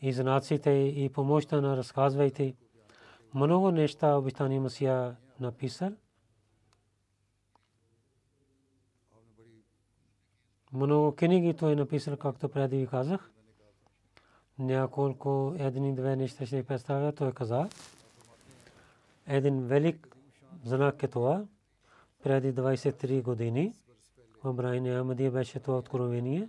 и 0.00 0.12
знаците 0.12 0.70
и 0.70 1.08
помощта 1.08 1.60
на 1.60 1.76
разказвайте. 1.76 2.54
Много 3.34 3.70
неща 3.70 4.16
обитани 4.16 4.58
Масия 4.58 5.16
написал. 5.40 5.92
Много 10.72 11.12
книги 11.12 11.54
той 11.54 11.72
е 11.72 11.76
написал, 11.76 12.16
както 12.16 12.48
преди 12.48 12.76
ви 12.76 12.86
казах. 12.86 13.30
Няколко 14.58 15.54
едни 15.58 15.94
две 15.94 16.16
неща 16.16 16.46
ще 16.46 16.62
представя. 16.62 17.12
Той 17.12 17.32
каза, 17.32 17.68
един 19.26 19.66
велик 19.66 20.15
знак 20.66 21.02
е 21.02 21.08
това. 21.08 21.44
Преди 22.22 22.54
23 22.54 23.22
години 23.22 23.74
в 24.44 24.52
Брайне 24.52 24.90
Амадия 24.90 25.30
беше 25.30 25.60
това 25.60 25.78
откровение. 25.78 26.48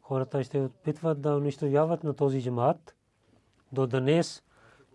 Хората 0.00 0.44
ще 0.44 0.60
опитват 0.60 1.20
да 1.20 1.36
унищожават 1.36 2.04
на 2.04 2.14
този 2.14 2.42
джамаат. 2.42 2.96
До 3.72 3.86
днес, 3.86 4.42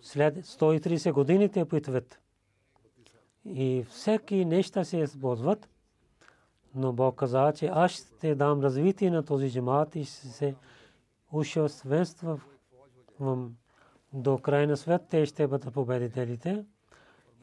след 0.02 0.38
130 0.38 1.12
години 1.12 1.50
те 1.50 1.62
опитват. 1.62 2.20
И 3.46 3.86
всеки 3.90 4.46
неща 4.46 4.84
се 4.84 4.98
използват. 4.98 5.70
Но 6.76 6.94
Бог 6.94 7.16
каза, 7.16 7.54
че 7.56 7.70
аз 7.74 7.92
ще 7.92 8.36
дам 8.36 8.62
развитие 8.62 9.10
на 9.10 9.26
този 9.26 9.52
джамаат 9.52 9.96
и 9.96 10.06
се 10.06 10.56
усъвършенствам 11.32 13.56
до 14.14 14.38
края 14.38 14.68
на 14.68 14.78
свет. 14.78 15.02
Те 15.10 15.26
ще 15.26 15.48
бъдат 15.48 15.74
победителите 15.74 16.66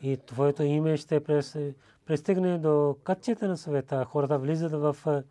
и 0.03 0.17
твоето 0.17 0.63
име 0.63 0.97
ще 0.97 1.21
пристигне 2.07 2.59
до 2.59 2.97
качета 3.05 3.49
на 3.49 3.57
света. 3.57 4.05
Хората 4.05 4.39
влизат 4.39 4.73
в 4.73 5.23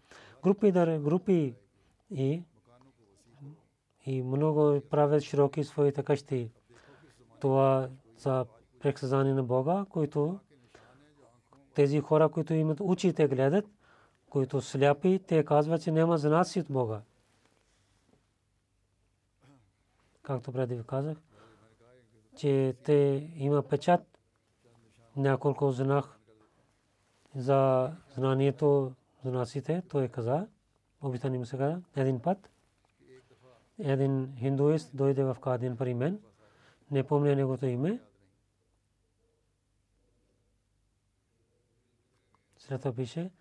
групи, 0.44 0.72
групи 0.72 1.56
и, 2.12 2.44
и 4.06 4.24
много 4.24 4.82
правят 4.90 5.24
широки 5.24 5.64
своите 5.64 6.04
къщи. 6.04 6.52
Това 7.40 7.90
за 8.18 8.46
прексъзнание 8.80 9.34
на 9.34 9.44
Бога, 9.44 9.86
които 9.90 10.40
тези 11.74 12.00
хора, 12.00 12.30
които 12.30 12.54
имат 12.54 12.78
учите 12.82 13.28
гледат, 13.28 13.66
които 14.30 14.62
сляпи, 14.62 15.20
те 15.28 15.46
казват, 15.46 15.82
че 15.84 15.92
няма 15.92 16.18
знаци 16.18 16.60
от 16.60 16.68
Бога. 16.70 17.02
Както 20.22 20.52
преди 20.52 20.76
ви 20.76 20.84
казах, 20.88 21.18
че 22.36 22.76
те 22.84 23.30
има 23.36 23.64
печат 23.64 24.17
няколко 25.18 25.72
знах 25.72 26.20
за 27.36 27.92
знанието 28.16 28.94
знаците, 29.26 29.84
той 29.90 30.08
каза, 30.08 30.48
обитани 31.02 31.38
му 31.38 31.46
се 31.46 31.58
каза, 31.58 31.82
един 31.96 32.20
път, 32.20 32.50
един 33.80 34.36
хиндуист 34.38 34.96
дойде 34.98 35.24
в 35.24 35.38
Кадин 35.42 35.78
при 35.78 35.94
мен, 35.94 36.20
не 36.92 37.04
помня 37.04 37.36
негото 37.36 37.66
име, 37.66 38.00
след 42.58 42.82
това 42.82 42.94
пише, 42.94 43.32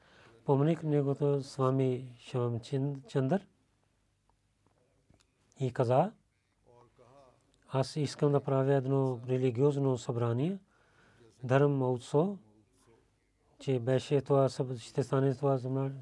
помних 0.45 0.83
негото 0.83 1.43
свами 1.43 2.17
Шам 2.19 2.61
Чандър 3.09 3.47
и 5.61 5.73
каза, 5.73 6.13
аз 7.69 7.97
искам 7.97 8.33
да 8.33 8.41
правя 8.41 8.75
едно 8.75 9.21
религиозно 9.29 9.99
събрание, 9.99 10.59
Дърм 11.43 11.73
Маутсо, 11.73 12.39
че 13.59 13.81
беше 13.81 14.21
това, 14.21 14.49
ще 14.79 15.03
стане 15.03 15.35
това 15.35 15.59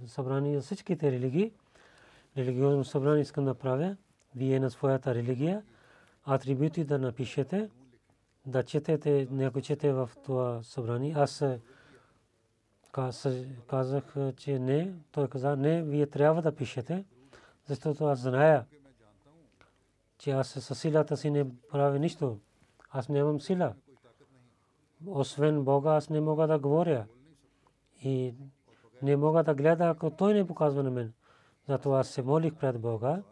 събрание 0.07 0.61
всичките 0.61 1.13
религии. 1.13 1.53
Религиозно 2.37 2.85
събрание 2.85 3.23
искам 3.23 3.45
да 3.45 3.55
правя. 3.55 3.97
Вие 4.37 4.61
на 4.61 4.71
своята 4.71 5.15
религия 5.15 5.63
атрибути 6.25 6.85
да 6.85 6.99
напишете, 6.99 7.71
да 8.47 8.63
четете, 8.63 9.29
някой 9.31 9.63
чете 9.63 9.93
в 9.93 10.11
това 10.25 10.63
събрание. 10.63 11.15
Аз 11.17 11.45
казах, 13.67 14.15
че 14.37 14.59
не. 14.59 14.95
Той 15.13 15.29
каза, 15.29 15.57
не, 15.57 15.83
вие 15.83 16.07
трябва 16.07 16.43
да 16.43 16.55
пишете, 16.55 17.05
защото 17.67 18.05
аз 18.05 18.19
зная, 18.19 18.67
че 20.19 20.31
аз 20.31 20.49
със 20.49 20.79
силата 20.79 21.17
си 21.17 21.31
не 21.31 21.47
правя 21.71 21.99
нищо. 21.99 22.39
Аз 22.91 23.09
нямам 23.09 23.41
сила 23.41 23.75
освен 25.07 25.65
Бога, 25.65 25.91
аз 25.91 26.11
не 26.11 26.21
мога 26.21 26.47
да 26.47 26.59
говоря. 26.59 27.07
И 28.03 28.35
не 29.03 29.17
мога 29.17 29.45
да 29.45 29.55
гледа, 29.55 29.85
ако 29.85 30.11
Той 30.11 30.35
не 30.35 30.47
показва 30.47 30.83
на 30.83 30.91
мен. 30.91 31.13
Затова 31.69 32.01
аз 32.01 32.09
се 32.09 32.23
молих 32.23 32.55
пред 32.55 32.81
Бога, 32.81 33.23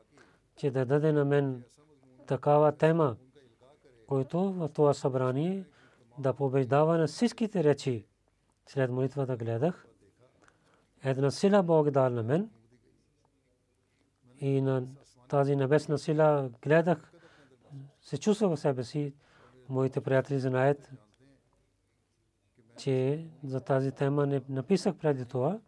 че 0.57 0.71
да 0.71 0.85
даде 0.87 1.13
на 1.13 1.25
мен 1.25 1.63
такава 2.27 2.73
тема, 2.73 3.17
който 4.07 4.53
в 4.53 4.69
това 4.69 4.95
събрание 4.95 5.65
да 6.19 6.33
побеждава 6.33 6.99
на 6.99 7.07
всичките 7.07 7.65
речи. 7.65 8.07
След 8.67 8.91
молитвата 8.91 9.37
гледах. 9.37 9.87
Една 11.05 11.31
сила 11.31 11.63
Бог 11.63 11.91
дал 11.91 12.11
на 12.11 12.23
мен. 12.23 12.51
И 14.39 14.61
на 14.61 14.87
тази 15.29 15.57
небесна 15.57 15.99
сила 15.99 16.51
гледах, 16.63 17.13
се 18.01 18.19
чувствах 18.19 18.51
в 18.51 18.57
себе 18.57 18.85
си. 18.85 19.15
Моите 19.69 20.01
приятели 20.01 20.39
знаят, 20.39 20.91
че 22.77 23.27
за 23.45 23.61
тази 23.61 23.93
тема 23.93 24.27
не 24.27 24.43
написах 24.49 24.94
преди 24.96 25.25
това. 25.25 25.59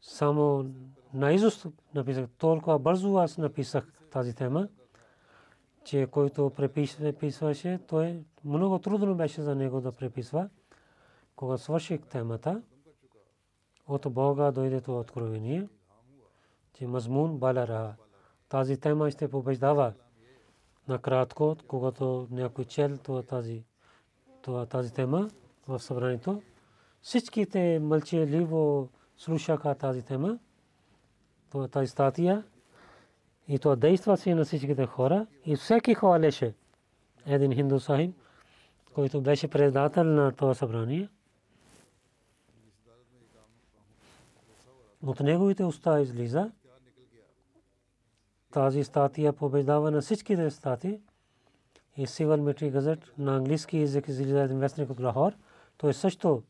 Само 0.00 0.70
наизуст 1.14 1.66
написах. 1.94 2.28
Толкова 2.38 2.78
бързо 2.78 3.16
аз 3.16 3.38
написах 3.38 3.92
тази 4.10 4.34
тема, 4.34 4.68
че 5.84 6.06
който 6.06 6.50
преписваше, 6.50 7.80
той 7.86 8.24
много 8.44 8.78
трудно 8.78 9.14
беше 9.14 9.42
за 9.42 9.54
него 9.54 9.80
да 9.80 9.92
преписва. 9.92 10.48
Кога 11.36 11.58
свърших 11.58 12.00
темата, 12.00 12.62
от 13.88 14.12
Бога 14.12 14.50
дойде 14.50 14.80
това 14.80 15.00
откровение, 15.00 15.68
че 16.72 16.86
мазмун 16.86 17.38
балара. 17.38 17.94
Тази 18.48 18.80
тема 18.80 19.10
ще 19.10 19.28
побеждава. 19.28 19.92
Накратко, 20.88 21.56
когато 21.68 22.28
някой 22.30 22.64
чел 22.64 22.98
тази, 23.28 23.64
тази 24.68 24.94
тема, 24.94 25.30
в 25.70 25.82
събранието. 25.82 26.42
Всичките 27.02 27.78
мълчеливо 27.82 28.88
слушаха 29.16 29.74
тази 29.74 30.02
тема, 30.02 30.38
тази 31.70 31.86
статия. 31.86 32.44
И 33.48 33.58
това 33.58 33.76
действа 33.76 34.16
си 34.16 34.34
на 34.34 34.44
всичките 34.44 34.86
хора. 34.86 35.26
И 35.46 35.56
всеки 35.56 35.94
хвалеше 35.94 36.54
един 37.26 37.54
хинду 37.54 37.80
сахиб, 37.80 38.14
който 38.94 39.20
беше 39.20 39.48
председател 39.48 40.04
на 40.04 40.32
това 40.32 40.54
събрание. 40.54 41.08
От 45.02 45.20
неговите 45.20 45.64
уста 45.64 46.00
излиза 46.00 46.50
тази 48.50 48.84
статия 48.84 49.32
побеждава 49.32 49.90
на 49.90 50.00
всичките 50.00 50.50
статии. 50.50 51.00
И 51.96 52.06
Сиван 52.06 52.44
Митри 52.44 52.70
Газет 52.70 52.98
на 53.18 53.36
английски 53.36 53.78
език 53.78 54.08
излиза 54.08 54.40
един 54.40 54.58
вестник 54.58 54.90
от 54.90 55.00
Лахор– 55.00 55.32
той 55.80 55.94
също 55.94 56.42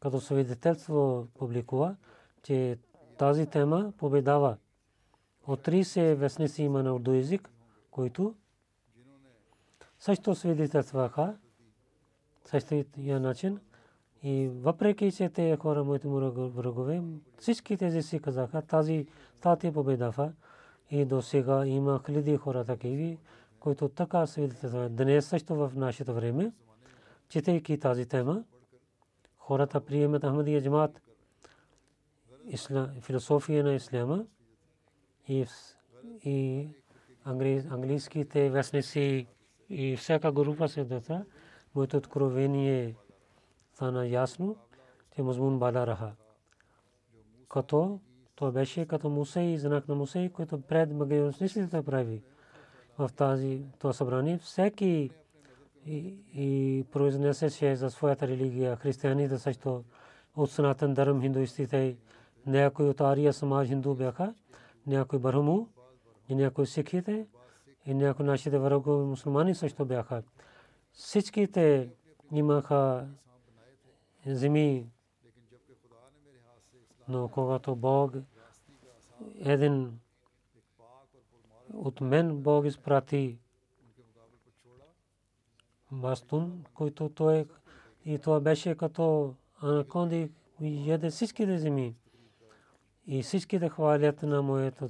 като 0.00 0.20
свидетелство 0.20 1.28
публикува, 1.38 1.96
че 2.42 2.78
тази 3.18 3.46
тема 3.46 3.92
победава. 3.98 4.56
От 5.46 5.66
30 5.66 6.14
вестници 6.14 6.62
има 6.62 6.82
на 6.82 6.94
урду 6.94 7.12
език, 7.12 7.50
които 7.90 8.34
също 9.98 10.34
свидетелстваха 10.34 11.36
същия 12.44 13.20
начин. 13.20 13.60
И 14.22 14.48
въпреки, 14.48 15.12
че 15.12 15.28
те 15.28 15.56
хора, 15.56 15.84
моите 15.84 16.08
му 16.08 16.30
врагове, 16.30 17.02
всички 17.38 17.76
тези 17.76 18.02
си 18.02 18.20
казаха, 18.20 18.62
тази 18.62 19.06
статия 19.38 19.72
победаха. 19.72 20.32
И 20.90 21.04
до 21.04 21.22
сега 21.22 21.66
има 21.66 22.00
хиляди 22.06 22.36
хора 22.36 22.64
такива, 22.64 23.16
които 23.60 23.88
така 23.88 24.26
свидетелстват. 24.26 24.96
Днес 24.96 25.26
също 25.26 25.54
в 25.54 25.72
нашето 25.74 26.14
време, 26.14 26.52
четейки 27.28 27.78
тази 27.78 28.06
тема, 28.06 28.44
хората 29.38 29.80
приемат 29.80 30.22
Ахмадия 30.22 30.62
джамат, 30.62 31.00
философия 33.00 33.64
на 33.64 33.74
исляма 33.74 34.24
и, 35.28 35.46
и 36.24 36.68
английските 37.70 38.50
вестници 38.50 39.26
и 39.70 39.96
всяка 39.96 40.32
група 40.32 40.68
се 40.68 40.84
дата, 40.84 41.24
моето 41.74 41.96
откровение 41.96 42.94
стана 43.74 44.06
ясно, 44.06 44.56
че 45.14 45.22
мазмун 45.22 45.58
бада 45.58 45.86
раха. 45.86 46.12
Като 47.48 48.00
това 48.34 48.50
беше 48.50 48.86
като 48.86 49.10
Мусей, 49.10 49.56
знак 49.58 49.88
на 49.88 49.94
Мусей, 49.94 50.28
който 50.28 50.60
пред 50.60 50.92
магиоснисите 50.92 51.82
прави 51.82 52.22
в 52.98 53.10
тази 53.16 53.62
това 53.78 53.92
събрание. 53.92 54.38
Всеки 54.38 55.10
и, 55.86 56.14
и 56.34 56.84
произнесеше 56.92 57.76
за 57.76 57.90
своята 57.90 58.28
религия. 58.28 58.76
Християните 58.76 59.38
също 59.38 59.84
от 60.36 60.50
Санатан 60.50 60.94
Дарам 60.94 61.20
хиндуистите, 61.20 61.96
някои 62.46 62.88
от 62.88 63.00
Ария 63.00 63.32
Самаж 63.32 63.68
хинду 63.68 63.94
бяха, 63.94 64.34
някои 64.86 65.18
Бархаму 65.18 65.66
и 66.28 66.34
някои 66.34 66.66
сикхите 66.66 67.26
и 67.86 67.94
някои 67.94 68.26
нашите 68.26 68.58
врагове 68.58 69.04
мусулмани 69.04 69.54
също 69.54 69.84
бяха. 69.84 70.22
Всичките 70.92 71.90
имаха 72.32 73.06
земи 74.26 74.86
но 77.08 77.28
когато 77.28 77.76
Бог 77.76 78.12
един 79.38 79.98
от 81.84 82.00
мен 82.00 82.36
Бог 82.36 82.66
изпрати 82.66 83.38
бастун, 85.90 86.64
който 86.74 87.08
той 87.08 87.46
и 88.04 88.18
това 88.18 88.40
беше 88.40 88.74
като 88.74 89.34
анаконди 89.62 90.30
яде 90.60 91.10
всичките 91.10 91.58
земи. 91.58 91.96
И 93.06 93.22
всички 93.22 93.58
да 93.58 93.68
хвалят 93.68 94.22
на 94.22 94.42
моето 94.42 94.88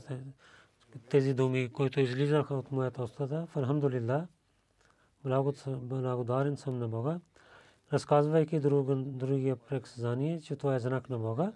тези 1.10 1.34
думи, 1.34 1.68
които 1.72 2.00
излизаха 2.00 2.54
от 2.54 2.72
моята 2.72 3.02
уста. 3.02 3.46
Алхамдулилlah, 3.54 4.26
благодарен 5.82 6.56
съм 6.56 6.78
на 6.78 6.88
Бога. 6.88 7.20
Разказвайки 7.92 8.60
другия 8.60 9.56
прексъзнание, 9.56 10.40
че 10.40 10.56
това 10.56 10.74
е 10.74 10.78
знак 10.78 11.10
на 11.10 11.18
Бога 11.18 11.52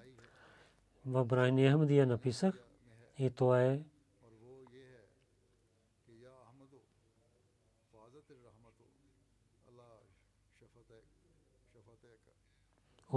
в 1.07 1.25
Брайни 1.25 1.71
Ахмадия 1.71 2.07
написах 2.07 2.55
и 3.19 3.31
то 3.31 3.57
е 3.57 3.83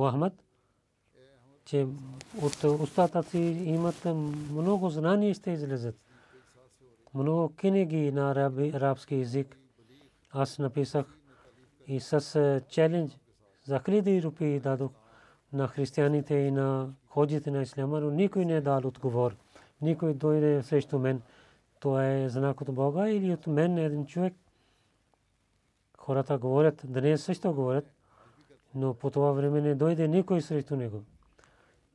Ахмад, 0.04 0.34
че 1.66 1.88
от 2.41 2.64
устата 2.64 3.24
си 3.24 3.39
имат 3.66 4.06
много 4.52 4.89
знания 4.89 5.34
ще 5.34 5.52
излезат. 5.52 5.96
Много 7.14 7.54
книги 7.56 8.12
на 8.12 8.32
арабски 8.32 9.16
език. 9.16 9.58
Аз 10.32 10.60
написах 10.60 11.06
и 11.88 12.00
с 12.00 12.62
челендж 12.70 13.18
за 13.64 13.80
хиляди 13.86 14.24
рупии 14.24 14.60
дадох 14.60 14.91
на 15.54 15.68
християните 15.68 16.36
и 16.36 16.52
на 16.52 16.93
ходите 17.08 17.52
на 17.52 17.62
исляма, 17.62 18.00
но 18.00 18.12
никой 18.12 18.46
не 18.46 18.56
е 18.56 18.62
дал 18.62 18.78
отговор. 18.78 19.36
Никой 19.82 20.14
дойде 20.14 20.64
срещу 20.64 21.00
мен. 21.00 21.22
Това 21.80 22.12
е 22.12 22.30
знак 22.30 22.62
от 22.62 22.74
Бога 22.74 23.10
или 23.10 23.34
от 23.34 23.48
мен 23.48 23.78
един 23.78 24.06
човек. 24.06 24.34
Хората 25.98 26.38
говорят, 26.38 26.82
днес 26.86 27.24
също 27.24 27.54
говорят, 27.54 27.95
но 28.76 28.94
по 28.94 29.10
това 29.10 29.32
време 29.32 29.62
не 29.62 29.76
дойде 29.76 30.08
никой 30.08 30.42
срещу 30.42 30.76
него. 30.76 31.04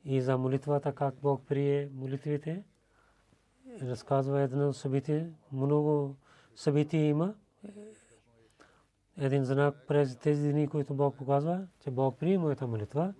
И 0.05 0.21
за 0.21 0.37
молитвата, 0.37 0.93
как 0.93 1.15
Бог 1.21 1.41
прие 1.47 1.89
молитвите, 1.93 2.63
разказва 3.81 4.41
едно 4.41 4.73
събитие. 4.73 5.31
Много 5.51 6.15
събития 6.55 7.05
има. 7.05 7.33
Един 9.17 9.43
знак 9.43 9.75
през 9.87 10.15
тези 10.15 10.51
дни, 10.51 10.67
които 10.67 10.93
Бог 10.93 11.15
показва, 11.15 11.67
че 11.79 11.91
Бог 11.91 12.19
прие 12.19 12.37
моята 12.37 12.67
молитва, 12.67 13.13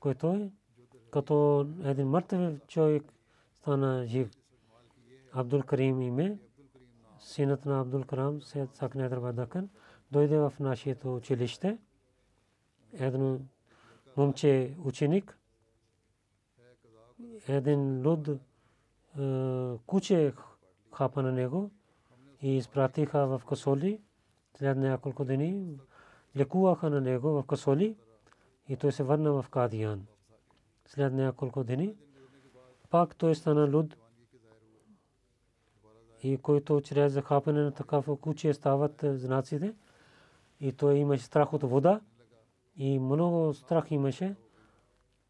който 0.00 0.26
е 0.26 0.50
като 1.10 1.66
един 1.84 2.08
мъртъв 2.08 2.66
човек 2.66 3.02
стана 3.60 4.06
жив. 4.06 4.30
Абдул 5.32 5.62
Карим 5.62 6.00
име, 6.00 6.38
синът 7.18 7.64
на 7.64 7.80
Абдул 7.80 8.04
Карам, 8.04 8.42
Сед 8.42 8.76
Сакнедър 8.76 9.20
Бадакан, 9.20 9.68
дойде 10.10 10.38
в 10.38 10.52
нашето 10.60 11.14
училище. 11.14 11.78
Едно 12.92 13.40
момче 14.16 14.74
ученик, 14.84 15.38
един 17.48 18.06
луд 18.06 18.28
куче 19.86 20.32
хапа 20.94 21.22
на 21.22 21.32
него 21.32 21.70
и 22.42 22.56
изпратиха 22.56 23.26
в 23.26 23.42
Косоли. 23.46 24.00
След 24.58 24.78
няколко 24.78 25.24
дни 25.24 25.78
лекуваха 26.36 26.90
на 26.90 27.00
него 27.00 27.28
в 27.28 27.44
Косоли 27.46 27.96
и 28.68 28.76
той 28.76 28.92
се 28.92 29.02
върна 29.02 29.42
в 29.42 29.48
Кадиян 29.48 30.06
след 30.88 31.12
няколко 31.12 31.64
дни. 31.64 31.94
Пак 32.90 33.16
той 33.16 33.34
стана 33.34 33.76
луд 33.76 33.96
и 36.22 36.36
който 36.36 36.80
чрез 36.80 37.12
захапане 37.12 37.62
на 37.62 37.72
такава 37.72 38.16
куче 38.16 38.54
стават 38.54 39.04
знаците. 39.04 39.74
И 40.60 40.72
той 40.72 40.94
имаше 40.94 41.24
страх 41.24 41.52
от 41.52 41.62
вода 41.62 42.00
и 42.78 42.98
много 42.98 43.54
страх 43.54 43.90
имаше. 43.90 44.36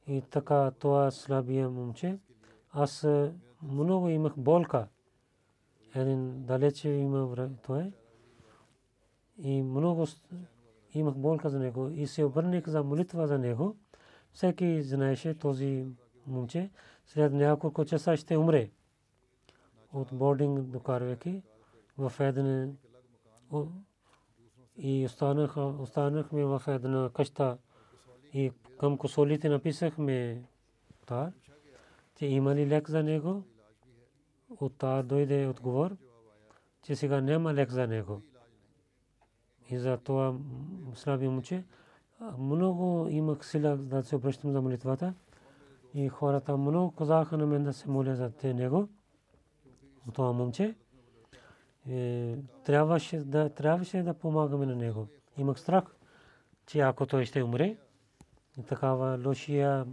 И 0.06 0.22
така 0.30 0.70
това 0.78 1.10
слабия 1.10 1.70
момче. 1.70 2.18
Аз 2.70 3.06
много 3.62 4.08
имах 4.08 4.34
болка. 4.36 4.88
Един 5.94 6.44
далече 6.44 6.88
има 6.88 7.48
това. 7.62 7.90
И 9.38 9.62
много 9.62 10.06
имах 10.94 11.14
болка 11.14 11.50
за 11.50 11.58
него. 11.58 11.88
И 11.88 12.06
се 12.06 12.24
обърнах 12.24 12.68
за 12.68 12.82
молитва 12.82 13.26
за 13.26 13.38
него. 13.38 13.76
Всеки 14.32 14.82
знаеше 14.82 15.38
този 15.38 15.86
момче 16.26 16.70
след 17.06 17.32
няколко 17.32 17.84
часа 17.84 18.16
ще 18.16 18.36
умре. 18.36 18.70
От 19.92 20.08
бординг 20.12 20.60
докарвайки 20.60 21.42
в 21.98 22.12
един 22.20 22.76
и 24.78 25.06
останахме 25.80 26.44
в 26.44 26.62
една 26.66 27.10
къща 27.14 27.58
и 28.34 28.52
към 28.78 28.98
косолите 28.98 29.48
написахме 29.48 30.42
та, 31.06 31.32
че 32.16 32.26
има 32.26 32.54
ли 32.54 32.66
лек 32.66 32.90
за 32.90 33.02
него. 33.02 33.42
От 34.60 34.78
та 34.78 35.02
дойде 35.02 35.46
отговор, 35.46 35.96
че 36.82 36.96
сега 36.96 37.20
няма 37.20 37.54
лек 37.54 37.70
за 37.70 37.86
него. 37.86 38.22
И 39.70 39.78
за 39.78 39.96
това 39.96 40.34
слаби 40.94 41.28
момче 41.28 41.64
много 42.38 43.08
имах 43.10 43.46
сила 43.46 43.76
да 43.76 44.02
се 44.02 44.16
обръщам 44.16 44.52
за 44.52 44.62
молитвата. 44.62 45.14
И 45.94 46.08
хората 46.08 46.56
много 46.56 46.90
казаха 46.90 47.38
на 47.38 47.46
мен 47.46 47.64
да 47.64 47.72
се 47.72 47.90
моля 47.90 48.16
за 48.16 48.30
те 48.30 48.54
него. 48.54 48.88
Това 50.12 50.32
момче. 50.32 50.74
Трябваше 52.64 53.18
да, 53.18 53.48
трябваше 53.48 54.02
да 54.02 54.14
помагаме 54.14 54.66
на 54.66 54.76
него. 54.76 55.06
Имах 55.36 55.60
страх, 55.60 55.84
че 56.66 56.80
ако 56.80 57.06
той 57.06 57.24
ще 57.24 57.42
умре, 57.42 57.76
такава 58.68 59.18
лошия 59.26 59.86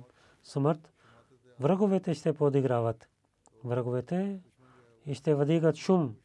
смърт, 0.44 0.94
враговете 1.60 2.14
ще 2.14 2.34
подиграват. 2.34 3.10
Враговете 3.64 4.40
ще 5.14 5.36
въдигат 5.36 5.76
шум. 5.76 6.16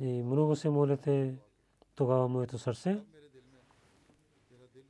И 0.00 0.22
много 0.22 0.56
се 0.56 0.70
молите 0.70 1.34
тогава 1.94 2.28
моето 2.28 2.58
сърце 2.58 3.00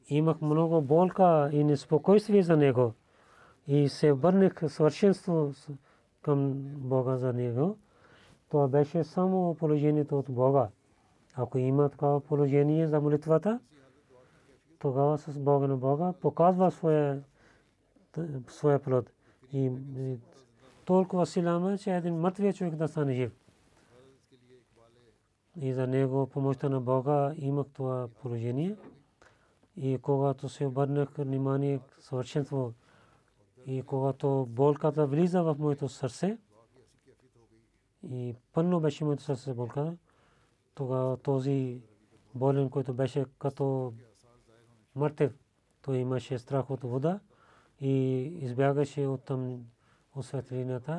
имах 0.08 0.40
много 0.40 0.82
болка 0.82 1.50
и 1.52 1.64
неспокойствие 1.64 2.42
за 2.42 2.56
него 2.56 2.94
и 3.66 3.88
се 3.88 4.12
върнах 4.12 4.62
съвършенство 4.66 5.52
към 6.22 6.52
Бога 6.64 7.16
за 7.16 7.32
него. 7.32 7.78
Това 8.54 8.68
беше 8.68 9.04
само 9.04 9.54
положението 9.54 10.18
от 10.18 10.26
Бога. 10.30 10.68
Ако 11.34 11.58
има 11.58 11.88
такова 11.88 12.20
положение 12.20 12.88
за 12.88 13.00
молитвата, 13.00 13.60
тогава 14.78 15.18
с 15.18 15.38
Бога 15.38 15.66
на 15.66 15.76
Бога 15.76 16.12
показва 16.20 16.70
своя, 16.70 17.22
своя 18.48 18.78
плод. 18.78 19.10
И, 19.52 19.72
толкова 20.84 21.26
силама, 21.26 21.78
че 21.78 21.96
един 21.96 22.14
мъртвия 22.14 22.52
човек 22.52 22.74
да 22.74 22.88
стане 22.88 23.14
жив. 23.14 23.32
И 25.56 25.72
за 25.72 25.86
него 25.86 26.26
помощта 26.26 26.68
на 26.68 26.80
Бога 26.80 27.34
имах 27.36 27.66
това 27.72 28.08
положение. 28.22 28.76
И 29.76 29.98
когато 29.98 30.48
се 30.48 30.66
обърнах 30.66 31.08
внимание 31.18 31.80
съвършенство 31.98 32.72
и 33.66 33.82
когато 33.82 34.46
болката 34.50 35.06
влиза 35.06 35.42
в 35.42 35.56
моето 35.58 35.88
сърце 35.88 36.38
и 38.10 38.34
пълно 38.52 38.80
беше 38.80 39.04
моето 39.04 39.22
сърце 39.22 39.54
болката, 39.54 39.96
тогава 40.74 41.16
този 41.16 41.82
болен, 42.34 42.70
който 42.70 42.94
беше 42.94 43.24
като 43.38 43.92
мъртъв, 44.94 45.32
той 45.82 45.96
имаше 45.96 46.38
страх 46.38 46.70
от 46.70 46.80
вода 46.80 47.20
и 47.80 48.22
избягаше 48.42 49.06
от 49.06 49.24
там 49.24 49.60
от 50.16 50.50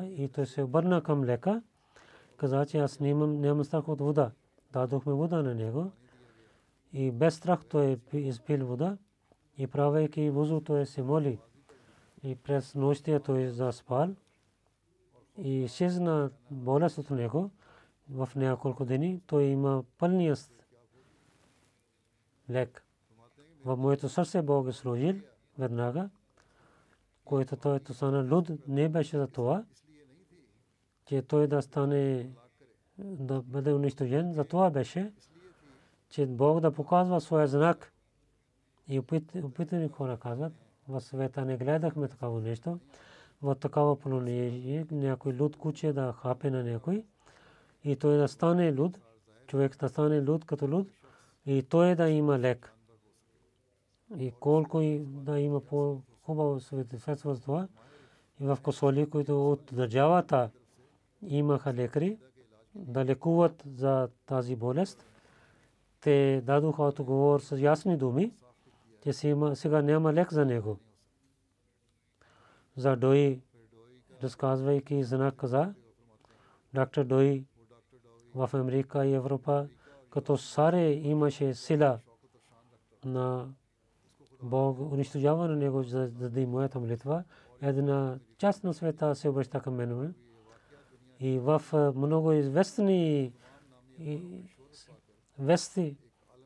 и 0.02 0.28
той 0.34 0.46
се 0.46 0.62
обърна 0.62 1.02
към 1.02 1.24
лека, 1.24 1.62
каза, 2.36 2.66
че 2.66 2.78
аз 2.78 3.00
нямам, 3.00 3.40
нямам 3.40 3.64
страх 3.64 3.88
от 3.88 4.00
вода. 4.00 4.30
Дадохме 4.72 5.12
вода 5.12 5.42
на 5.42 5.54
него 5.54 5.90
и 6.92 7.10
без 7.10 7.34
страх 7.34 7.64
той 7.64 7.98
изпил 8.12 8.66
вода 8.66 8.98
и 9.58 9.66
правейки 9.66 10.30
вузу 10.30 10.60
той 10.60 10.86
се 10.86 11.02
моли. 11.02 11.38
И 12.22 12.36
през 12.36 12.74
нощта 12.74 13.20
той 13.20 13.48
заспал 13.48 14.14
и 15.42 15.64
изчезна 15.64 16.30
болест 16.50 16.98
от 16.98 17.10
него 17.10 17.50
в 18.10 18.28
няколко 18.36 18.84
дни. 18.84 19.20
Той 19.26 19.44
има 19.44 19.84
пълният 19.98 20.66
лек. 22.50 22.84
В 23.64 23.76
моето 23.76 24.08
сърце 24.08 24.42
Бог 24.42 24.68
е 24.68 24.72
сложил 24.72 25.14
веднага, 25.58 26.10
който 27.24 27.56
той 27.56 27.80
стана 27.92 28.34
луд, 28.34 28.50
не 28.68 28.88
беше 28.88 29.18
за 29.18 29.26
това, 29.26 29.64
че 31.06 31.22
той 31.22 31.46
да 31.46 31.62
стане 31.62 32.30
да 32.98 33.42
бъде 33.42 33.72
унищожен. 33.72 34.32
За 34.32 34.44
това 34.44 34.70
беше, 34.70 35.12
че 36.08 36.26
Бог 36.26 36.60
да 36.60 36.72
показва 36.72 37.20
своя 37.20 37.48
знак. 37.48 37.92
И 38.88 38.98
опитани 39.42 39.88
хора 39.88 40.18
казват, 40.18 40.52
в 40.88 41.00
света 41.00 41.44
не 41.44 41.56
гледахме 41.56 42.08
такава 42.08 42.40
нещо. 42.40 42.78
В 43.42 43.54
такава 43.54 43.96
положение 43.96 44.86
някой 44.90 45.36
луд 45.40 45.56
куче 45.56 45.92
да 45.92 46.12
хапе 46.12 46.50
на 46.50 46.62
някой 46.64 47.04
и 47.84 47.96
той 47.96 48.16
да 48.16 48.28
стане 48.28 48.76
луд, 48.78 48.98
човек 49.46 49.76
да 49.76 49.88
стане 49.88 50.30
луд 50.30 50.44
като 50.44 50.66
луд 50.66 50.88
и 51.46 51.62
той 51.62 51.94
да 51.94 52.08
има 52.08 52.38
лек. 52.38 52.72
И 54.18 54.32
колко 54.40 54.80
да 55.00 55.40
има 55.40 55.60
по-хубаво 55.60 56.60
свидетелство 56.60 57.34
за 57.34 57.40
това. 57.40 57.68
И 58.40 58.46
в 58.46 58.58
Косоли, 58.62 59.10
които 59.10 59.50
от 59.52 59.70
държавата 59.72 60.50
имаха 61.22 61.74
лекари, 61.74 62.18
да 62.74 63.04
лекуват 63.04 63.62
за 63.76 64.08
тази 64.26 64.56
болест. 64.56 65.06
Те 66.00 66.42
дадоха 66.46 66.82
отговор 66.82 67.40
с 67.40 67.58
ясни 67.58 67.96
думи, 67.96 68.32
че 69.02 69.12
сега 69.54 69.82
няма 69.82 70.12
лек 70.12 70.32
за 70.32 70.44
него. 70.44 70.78
За 72.76 72.96
Дой, 72.96 73.40
разказвайки 74.22 75.02
знак 75.02 75.36
каза, 75.36 75.74
доктор 76.74 77.04
Дой 77.04 77.44
в 78.34 78.50
Америка 78.52 79.06
и 79.06 79.14
Европа, 79.14 79.68
като 80.10 80.36
саре 80.36 80.92
имаше 80.92 81.54
сила 81.54 81.98
на 83.04 83.48
Бог 84.42 84.80
унищожава 84.80 85.48
на 85.48 85.56
него, 85.56 85.82
за 85.82 86.08
да 86.08 86.40
има 86.40 86.52
моята 86.52 86.80
молитва. 86.80 87.24
Една 87.62 88.18
част 88.38 88.64
на 88.64 88.74
света 88.74 89.14
се 89.14 89.28
обръща 89.28 89.60
към 89.60 89.74
мен. 89.74 90.14
И 91.20 91.38
в 91.38 91.62
много 91.96 92.32
известни 92.32 93.32
вести 95.38 95.96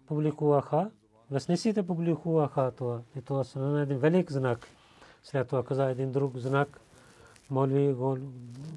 публикуваха, 0.06 0.90
вестниците 1.30 1.86
публикуваха 1.86 2.72
това. 2.76 3.02
И 3.16 3.22
това 3.22 3.42
е 3.56 3.82
един 3.82 3.98
велик 3.98 4.32
знак. 4.32 4.66
След 5.22 5.48
това 5.48 5.64
каза 5.64 5.90
един 5.90 6.12
друг 6.12 6.36
знак. 6.36 6.80
Молви 7.50 7.94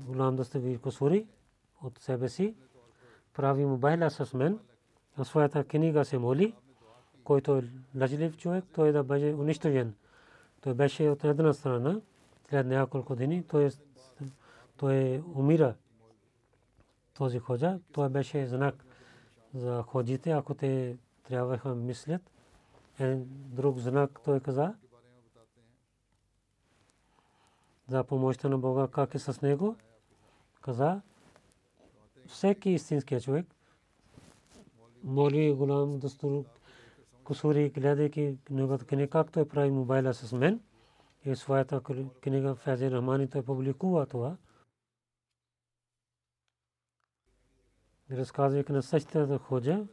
Гулам 0.08 0.36
Достави 0.36 0.78
Косури 0.78 1.26
от 1.84 2.00
себе 2.00 2.30
си. 2.30 2.56
Прави 3.34 3.66
мобайла 3.66 4.10
с 4.10 4.34
мен. 4.34 4.60
На 5.18 5.26
своята 5.26 5.64
книга 5.64 6.06
се 6.06 6.18
моли 6.18 6.54
който 7.24 7.58
е 7.58 7.64
лъжлив 8.00 8.38
човек, 8.38 8.66
той 8.74 8.92
да 8.92 9.04
бъде 9.04 9.34
унищожен. 9.34 9.96
Той 10.62 10.74
беше 10.74 11.10
от 11.10 11.24
една 11.24 11.54
страна, 11.54 12.02
след 12.50 12.68
няколко 12.68 13.16
дни, 13.16 13.44
той, 13.44 13.70
той 14.78 15.24
умира. 15.36 15.76
Този 17.14 17.40
ходжа, 17.40 17.80
той 17.92 18.10
беше 18.10 18.48
знак 18.48 18.86
за 19.54 19.82
ходите, 19.82 20.32
ако 20.32 20.54
те 20.54 20.98
трябваха 21.28 21.76
мислят. 21.76 22.22
Един 23.00 23.26
друг 23.30 23.78
знак 23.78 24.20
той 24.26 24.40
каза 24.40 24.74
за 27.94 28.04
помощта 28.04 28.50
на 28.50 28.58
Бога, 28.58 28.88
как 28.88 29.16
е 29.16 29.20
с 29.20 29.42
него. 29.42 29.76
Каза, 30.62 31.02
всеки 32.28 32.70
истинския 32.70 33.22
човек, 33.22 33.46
моли 35.04 35.54
голям 35.54 36.00
дастур 36.00 36.46
кусури, 37.24 37.70
гледайки 37.70 38.38
неговата 38.50 38.86
книга, 38.86 39.10
както 39.10 39.40
е 39.40 39.48
прави 39.48 39.72
мобайла 39.72 40.14
с 40.14 40.34
мен. 40.34 40.62
И 41.26 41.36
своята 41.36 41.82
книга 42.22 42.56
Фази 42.56 42.92
Рахмани 42.92 43.30
той 43.30 43.42
публикува 43.46 44.06
това. 44.06 44.38
Разказвайки 48.12 48.72
на 48.72 48.84
същата 48.84 49.38
ходжа 49.38 49.88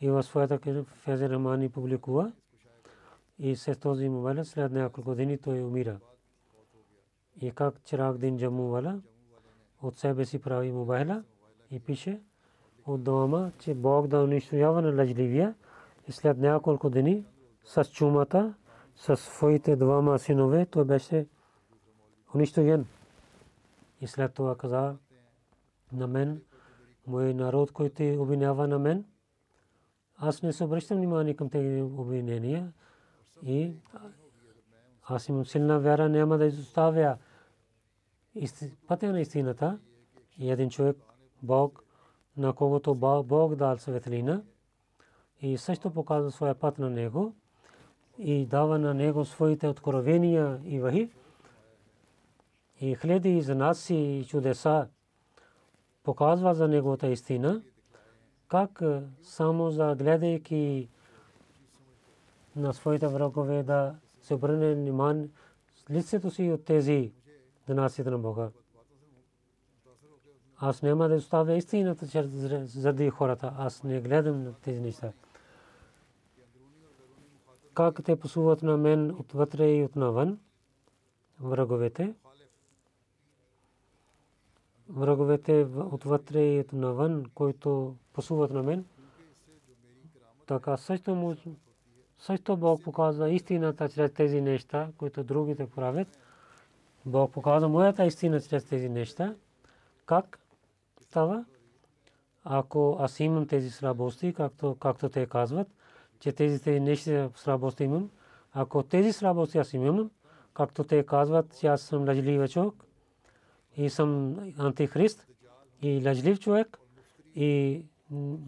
и 0.00 0.10
в 0.10 0.22
своята 0.22 0.58
книга 0.58 0.84
Фази 0.84 1.28
Рахмани 1.28 1.68
публикува. 1.68 2.32
И 3.38 3.56
с 3.56 3.80
този 3.80 4.08
мобайл 4.08 4.44
след 4.44 4.72
няколко 4.72 5.14
дни 5.14 5.38
той 5.38 5.62
умира. 5.62 6.00
И 7.40 7.50
как 7.50 7.82
чирак 7.84 8.18
дин 8.18 8.38
джаму 8.38 8.68
вала 8.68 9.00
от 9.82 9.98
себе 9.98 10.24
си 10.24 10.38
прави 10.38 10.72
мобайла 10.72 11.22
и 11.70 11.80
пише 11.80 12.20
от 12.86 13.02
дома, 13.02 13.50
че 13.58 13.74
Бог 13.74 14.06
да 14.06 14.22
унищожава 14.22 14.82
на 14.82 14.96
лъжливия 14.96 15.54
и 16.08 16.12
след 16.12 16.38
няколко 16.38 16.90
дни 16.90 17.24
с 17.64 17.84
чумата, 17.84 18.54
с 18.96 19.16
своите 19.16 19.76
двама 19.76 20.18
синове, 20.18 20.66
той 20.66 20.84
беше 20.84 21.26
унищожен. 22.34 22.86
И 24.00 24.06
след 24.06 24.34
това 24.34 24.56
каза 24.56 24.96
на 25.92 26.06
мен, 26.06 26.42
мой 27.06 27.34
народ, 27.34 27.72
който 27.72 28.22
обвинява 28.22 28.68
на 28.68 28.78
мен, 28.78 29.04
аз 30.16 30.42
не 30.42 30.52
се 30.52 30.64
обръщам 30.64 30.96
внимание 30.96 31.34
към 31.34 31.50
тези 31.50 31.82
обвинения 31.82 32.72
и 33.42 33.72
аз 35.02 35.28
имам 35.28 35.46
силна 35.46 35.80
вяра, 35.80 36.08
няма 36.08 36.38
да 36.38 36.44
изоставя 36.44 37.16
пътя 38.86 39.12
на 39.12 39.20
истината. 39.20 39.78
И 40.38 40.50
един 40.50 40.70
човек, 40.70 40.96
Бог, 41.42 41.84
на 42.36 42.52
когото 42.52 42.94
Бог 43.24 43.54
дал 43.54 43.78
светлина, 43.78 44.42
и 45.40 45.58
също 45.58 45.90
показва 45.90 46.30
своя 46.30 46.54
път 46.54 46.78
на 46.78 46.90
него 46.90 47.34
и 48.18 48.46
дава 48.46 48.78
на 48.78 48.94
него 48.94 49.24
своите 49.24 49.68
откровения 49.68 50.60
и 50.64 50.80
вахи. 50.80 51.10
И 52.80 52.96
хиляди 52.96 53.54
нас 53.54 53.90
и 53.90 54.26
чудеса 54.28 54.88
показва 56.02 56.54
за 56.54 56.68
неговата 56.68 57.08
истина, 57.08 57.62
как 58.48 58.82
само 59.22 59.70
за 59.70 59.94
гледайки 59.94 60.88
на 62.56 62.74
своите 62.74 63.06
врагове 63.06 63.62
да 63.62 63.94
се 64.22 64.34
обърне 64.34 64.74
внимание 64.74 65.28
лицето 65.90 66.30
си 66.30 66.50
от 66.50 66.64
тези 66.64 67.12
донасите 67.74 68.10
на 68.10 68.18
Бога. 68.18 68.48
Аз 70.56 70.82
няма 70.82 71.08
да 71.08 71.14
оставя 71.14 71.56
истината 71.56 72.06
заради 72.64 73.10
хората. 73.10 73.54
Аз 73.58 73.82
не 73.82 74.00
гледам 74.00 74.44
на 74.44 74.54
тези 74.54 74.80
неща 74.80 75.12
как 77.74 78.04
те 78.04 78.16
посуват 78.16 78.62
на 78.62 78.76
мен 78.76 79.10
отвътре 79.10 79.70
и 79.70 79.84
от 79.84 79.96
навън, 79.96 80.38
враговете. 81.40 82.14
Враговете 84.88 85.66
отвътре 85.92 86.42
и 86.42 86.60
от 86.60 86.72
навън, 86.72 87.24
които 87.34 87.96
посуват 88.12 88.50
на 88.50 88.62
мен, 88.62 88.84
така 90.46 90.76
също 90.76 91.14
му 91.14 91.36
също 92.18 92.56
Бог 92.56 92.82
показва 92.82 93.30
истината 93.30 93.88
чрез 93.88 94.12
тези 94.12 94.40
неща, 94.40 94.88
които 94.98 95.24
другите 95.24 95.70
правят. 95.70 96.18
Бог 97.06 97.32
показва 97.32 97.68
моята 97.68 98.04
истина 98.04 98.40
чрез 98.40 98.64
тези 98.64 98.88
неща. 98.88 99.34
Как 100.06 100.38
става? 101.00 101.44
Ако 102.44 102.96
аз 103.00 103.20
имам 103.20 103.46
тези 103.46 103.70
слабости, 103.70 104.32
както, 104.32 104.76
както 104.80 105.08
те 105.08 105.26
казват, 105.26 105.68
че 106.20 106.32
тези, 106.32 106.62
тези 106.62 106.80
неща 106.80 107.30
слабости 107.34 107.84
имам, 107.84 108.10
ако 108.52 108.82
тези 108.82 109.12
слабости 109.12 109.58
аз 109.58 109.72
имам, 109.72 110.10
както 110.54 110.84
те 110.84 111.06
казват, 111.06 111.58
че 111.60 111.66
аз 111.66 111.80
съм 111.80 112.08
лъжлив 112.08 112.50
човек 112.50 112.74
и 113.76 113.90
съм 113.90 114.36
антихрист 114.58 115.26
и 115.82 116.02
лъжлив 116.06 116.40
човек 116.40 116.78
и 117.34 117.82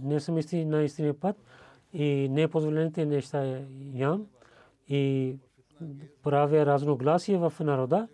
не 0.03 0.21
съм 0.21 0.39
истин, 0.39 0.69
на 0.69 0.83
истинния 0.83 1.21
път 1.21 1.37
и 1.93 2.29
непозволените 2.29 3.07
неща 3.07 3.61
ям 3.95 4.27
и 4.89 5.37
правя 6.23 6.67
разногласие 6.67 7.39
в 7.39 7.53
народа. 7.61 8.09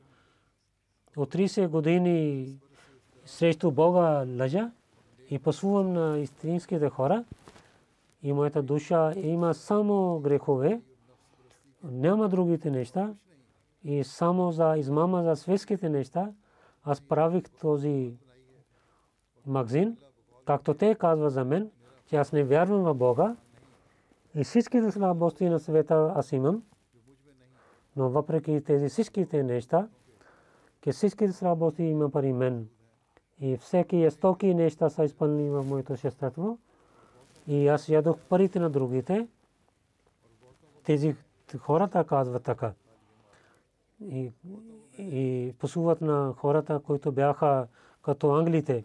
От 1.17 1.35
30 1.35 1.69
години 1.69 2.49
срещу 3.25 3.71
Бога 3.71 4.27
лъжа 4.39 4.71
и 5.31 5.39
посувам 5.39 5.93
на 5.93 6.19
истинските 6.19 6.89
хора. 6.89 7.25
И 8.23 8.33
моята 8.33 8.63
душа 8.63 9.13
има 9.17 9.55
само 9.55 10.21
грехове, 10.21 10.81
няма 11.85 12.29
другите 12.29 12.71
неща. 12.71 13.15
И 13.85 14.05
само 14.05 14.53
за 14.53 14.77
измама 14.77 15.23
за 15.23 15.37
светските 15.37 15.89
неща 15.89 16.33
аз 16.85 17.01
правих 17.01 17.45
този 17.61 18.13
магазин, 19.47 19.97
както 20.45 20.75
те 20.75 20.95
казват 20.95 21.33
за 21.33 21.45
мен, 21.45 21.71
че 22.07 22.17
аз 22.17 22.33
не 22.33 22.45
вярвам 22.45 22.83
в 22.83 22.95
Бога. 22.95 23.37
И 24.35 24.45
всичките 24.45 24.91
слабости 24.91 25.49
на 25.49 25.59
света 25.59 26.13
аз 26.17 26.33
имам, 26.33 26.63
но 27.97 28.09
въпреки 28.09 28.63
тези 28.67 28.89
всичките 28.89 29.43
неща, 29.43 29.89
че 30.83 30.93
всичките 30.93 31.33
слабости 31.33 31.83
има 31.83 32.11
пари 32.11 32.33
мен 32.33 32.69
и 33.41 33.57
всеки 33.57 33.97
е 33.97 34.11
стоки 34.11 34.55
неща 34.55 34.91
са 34.91 35.05
изпълнени 35.05 35.51
в 35.51 35.63
моето 35.63 35.97
шестетво 35.97 36.59
и 37.47 37.69
аз 37.69 37.89
ядох 37.89 38.19
парите 38.19 38.61
на 38.61 38.71
другите, 38.71 39.29
тези 40.85 41.17
хората 41.59 42.05
казват 42.05 42.43
така. 42.43 42.73
И, 44.01 44.33
и 44.99 45.55
посуват 45.59 46.01
на 46.01 46.35
хората, 46.37 46.81
които 46.81 47.13
бяха 47.13 47.67
като 48.03 48.35
англите. 48.35 48.85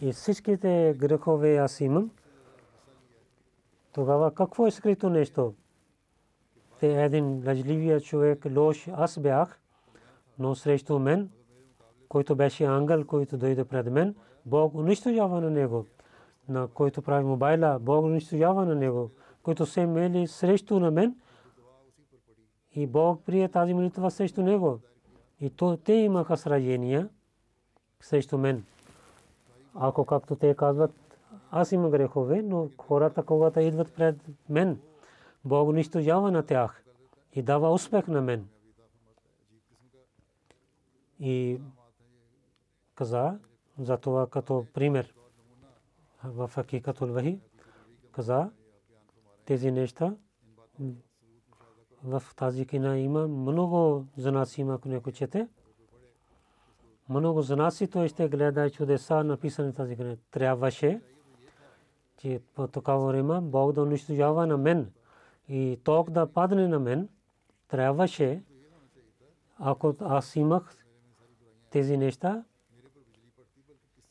И 0.00 0.12
всичките 0.12 0.94
грехове 0.98 1.56
аз 1.56 1.80
имам. 1.80 2.10
Тогава 3.92 4.34
какво 4.34 4.66
е 4.66 4.70
скрито 4.70 5.10
нещо? 5.10 5.54
Те 6.80 7.04
един 7.04 7.42
лъжливия 7.46 8.00
човек, 8.00 8.46
лош, 8.56 8.88
аз 8.92 9.18
бях, 9.18 9.60
но 10.38 10.54
срещу 10.54 10.98
мен, 10.98 11.30
който 12.08 12.36
беше 12.36 12.64
ангел, 12.64 13.06
който 13.06 13.36
дойде 13.36 13.64
пред 13.64 13.86
мен, 13.86 14.14
Бог 14.46 14.74
унищожава 14.74 15.40
на 15.40 15.50
него. 15.50 15.86
На 16.48 16.68
който 16.68 17.02
прави 17.02 17.24
мобайла, 17.24 17.78
Бог 17.80 18.04
унищожава 18.04 18.64
на 18.64 18.74
него. 18.74 19.10
Който 19.42 19.66
се 19.66 19.86
мели 19.86 20.26
срещу 20.26 20.80
на 20.80 20.90
мен, 20.90 21.14
и 22.74 22.86
Бог 22.86 23.22
прие 23.26 23.48
тази 23.48 23.74
молитва 23.74 24.10
срещу 24.10 24.42
него. 24.42 24.78
И 25.40 25.50
то 25.50 25.76
те 25.76 25.92
имаха 25.92 26.36
сражения 26.36 27.08
срещу 28.00 28.38
мен. 28.38 28.64
Ако 29.74 30.04
както 30.04 30.36
те 30.36 30.54
казват, 30.54 30.94
аз 31.50 31.72
имам 31.72 31.90
грехове, 31.90 32.42
но 32.42 32.68
хората, 32.78 33.22
когато 33.22 33.60
идват 33.60 33.94
пред 33.94 34.16
мен, 34.48 34.80
Бог 35.44 35.68
унищожава 35.68 36.30
на 36.30 36.42
тях 36.42 36.84
и 37.32 37.42
дава 37.42 37.72
успех 37.72 38.08
на 38.08 38.22
мен. 38.22 38.48
И 41.20 41.60
каза 42.94 43.38
за 43.78 43.96
това 43.96 44.26
като 44.26 44.66
пример 44.74 45.14
в 46.24 46.50
Хакикатул 46.54 47.08
Вахи, 47.08 47.40
каза 48.12 48.50
тези 49.44 49.70
неща 49.70 50.16
в 52.04 52.22
тази 52.36 52.66
кина 52.66 52.98
има 52.98 53.28
много 53.28 54.06
занаси 54.16 54.60
има, 54.60 54.74
ако 54.74 54.88
някой 54.88 55.12
чете. 55.12 55.48
Много 57.08 57.42
занаси 57.42 57.88
той 57.88 58.08
ще 58.08 58.28
гледа 58.28 58.70
чудеса 58.70 59.24
написани 59.24 59.72
тази 59.72 59.96
книга. 59.96 60.16
Трябваше, 60.30 61.00
че 62.16 62.40
по 62.54 62.66
такава 62.66 63.06
време 63.06 63.40
Бог 63.40 63.72
да 63.72 63.82
унищожава 63.82 64.46
на 64.46 64.56
мен 64.56 64.92
и 65.48 65.80
ток 65.84 66.10
да 66.10 66.26
падне 66.32 66.68
на 66.68 66.80
мен. 66.80 67.08
Трябваше, 67.68 68.42
ако 69.58 69.94
аз 70.00 70.36
имах 70.36 70.85
тези 71.76 71.96
неща, 71.96 72.44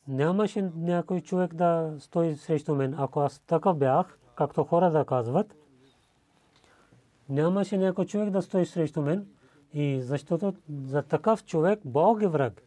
нямаше 0.08 0.70
някой 0.76 1.22
човек 1.22 1.54
да 1.54 1.96
стои 2.00 2.36
срещу 2.36 2.76
мен. 2.76 2.96
Ако 2.98 3.20
аз 3.20 3.40
така 3.40 3.74
бях, 3.74 4.18
както 4.36 4.64
хора 4.64 4.92
да 4.92 5.06
казват, 5.06 5.56
нямаше 7.30 7.78
някой 7.78 8.06
човек 8.06 8.30
да 8.30 8.42
стои 8.42 8.66
срещу 8.66 9.02
мен. 9.02 9.28
И 9.74 10.02
защото 10.02 10.54
за 10.86 11.04
такъв 11.04 11.46
човек 11.46 11.80
Бог 11.86 12.22
е 12.22 12.28
враг. 12.28 12.62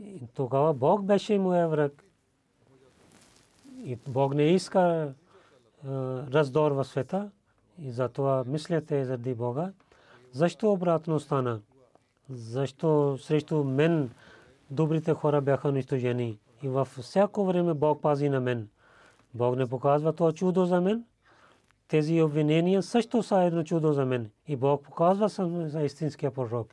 И 0.00 0.26
тогава 0.34 0.74
Бог 0.74 1.04
беше 1.04 1.38
моя 1.38 1.68
враг. 1.68 2.04
И 3.84 3.96
Бог 4.08 4.34
не 4.34 4.42
иска 4.42 5.14
раздор 6.32 6.72
в 6.72 6.84
света. 6.84 7.30
И 7.78 7.90
затова 7.90 8.44
мислете 8.46 9.04
заради 9.04 9.34
Бога. 9.34 9.72
Защо 10.32 10.72
обратно 10.72 11.20
стана? 11.20 11.60
Защо 12.30 13.18
срещу 13.18 13.64
мен 13.64 14.10
добрите 14.70 15.14
хора 15.14 15.40
бяха 15.40 15.68
унищожени? 15.68 16.38
И 16.62 16.68
във 16.68 16.88
всяко 16.88 17.44
време 17.44 17.74
Бог 17.74 18.02
пази 18.02 18.28
на 18.28 18.40
мен. 18.40 18.68
Бог 19.34 19.56
не 19.56 19.66
показва 19.66 20.12
това 20.12 20.32
чудо 20.32 20.66
за 20.66 20.80
мен 20.80 21.04
тези 21.88 22.22
обвинения 22.22 22.82
също 22.82 23.22
са 23.22 23.40
едно 23.40 23.64
чудо 23.64 23.92
за 23.92 24.04
мен. 24.04 24.30
И 24.48 24.56
Бог 24.56 24.82
показва 24.82 25.30
съм 25.30 25.68
за 25.68 25.82
истинския 25.82 26.30
пророк. 26.30 26.68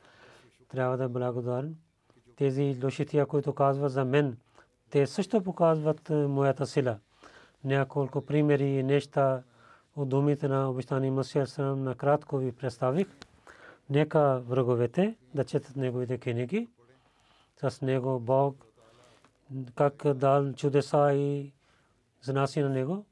Трябва 0.69 0.97
да 0.97 1.09
благодарен. 1.09 1.75
Тези 2.35 2.77
лошития, 2.83 3.25
които 3.25 3.53
казват 3.53 3.91
за 3.91 4.05
мен, 4.05 4.37
те 4.89 5.07
също 5.07 5.43
показват 5.43 6.09
е, 6.09 6.13
моята 6.13 6.65
сила. 6.65 6.97
Няколко 7.63 8.21
примери 8.21 8.65
и 8.65 8.83
неща 8.83 9.43
от 9.95 10.09
думите 10.09 10.47
на 10.47 10.69
обещани 10.69 11.11
Масия 11.11 11.47
Сърам 11.47 11.83
накратко 11.83 12.37
ви 12.37 12.51
представих. 12.51 13.07
Нека 13.91 14.39
враговете 14.39 15.15
да 15.35 15.43
четат 15.43 15.75
неговите 15.75 16.17
книги. 16.17 16.69
С 17.69 17.81
него 17.81 18.19
Бог 18.19 18.65
как 19.75 20.13
дал 20.15 20.53
чудеса 20.53 21.13
и 21.13 21.53
занаси 22.21 22.61
на 22.61 22.69
него 22.69 23.05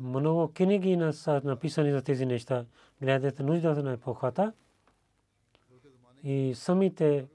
много 0.00 0.52
книги 0.52 1.12
са 1.12 1.40
написани 1.44 1.92
за 1.92 2.02
тези 2.02 2.26
неща. 2.26 2.64
Гледате 3.02 3.42
нуждата 3.42 3.82
на 3.82 3.92
епохата 3.92 4.52
и 6.22 6.52
самите 6.54 7.26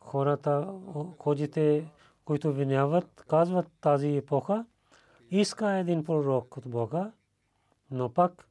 хората, 0.00 0.74
ходите, 1.18 1.90
които 2.24 2.52
виняват, 2.52 3.24
казват 3.28 3.66
тази 3.80 4.16
епоха, 4.16 4.66
иска 5.30 5.78
един 5.78 6.04
пророк 6.04 6.56
от 6.56 6.68
Бога, 6.68 7.12
но 7.90 8.12
пак 8.12 8.49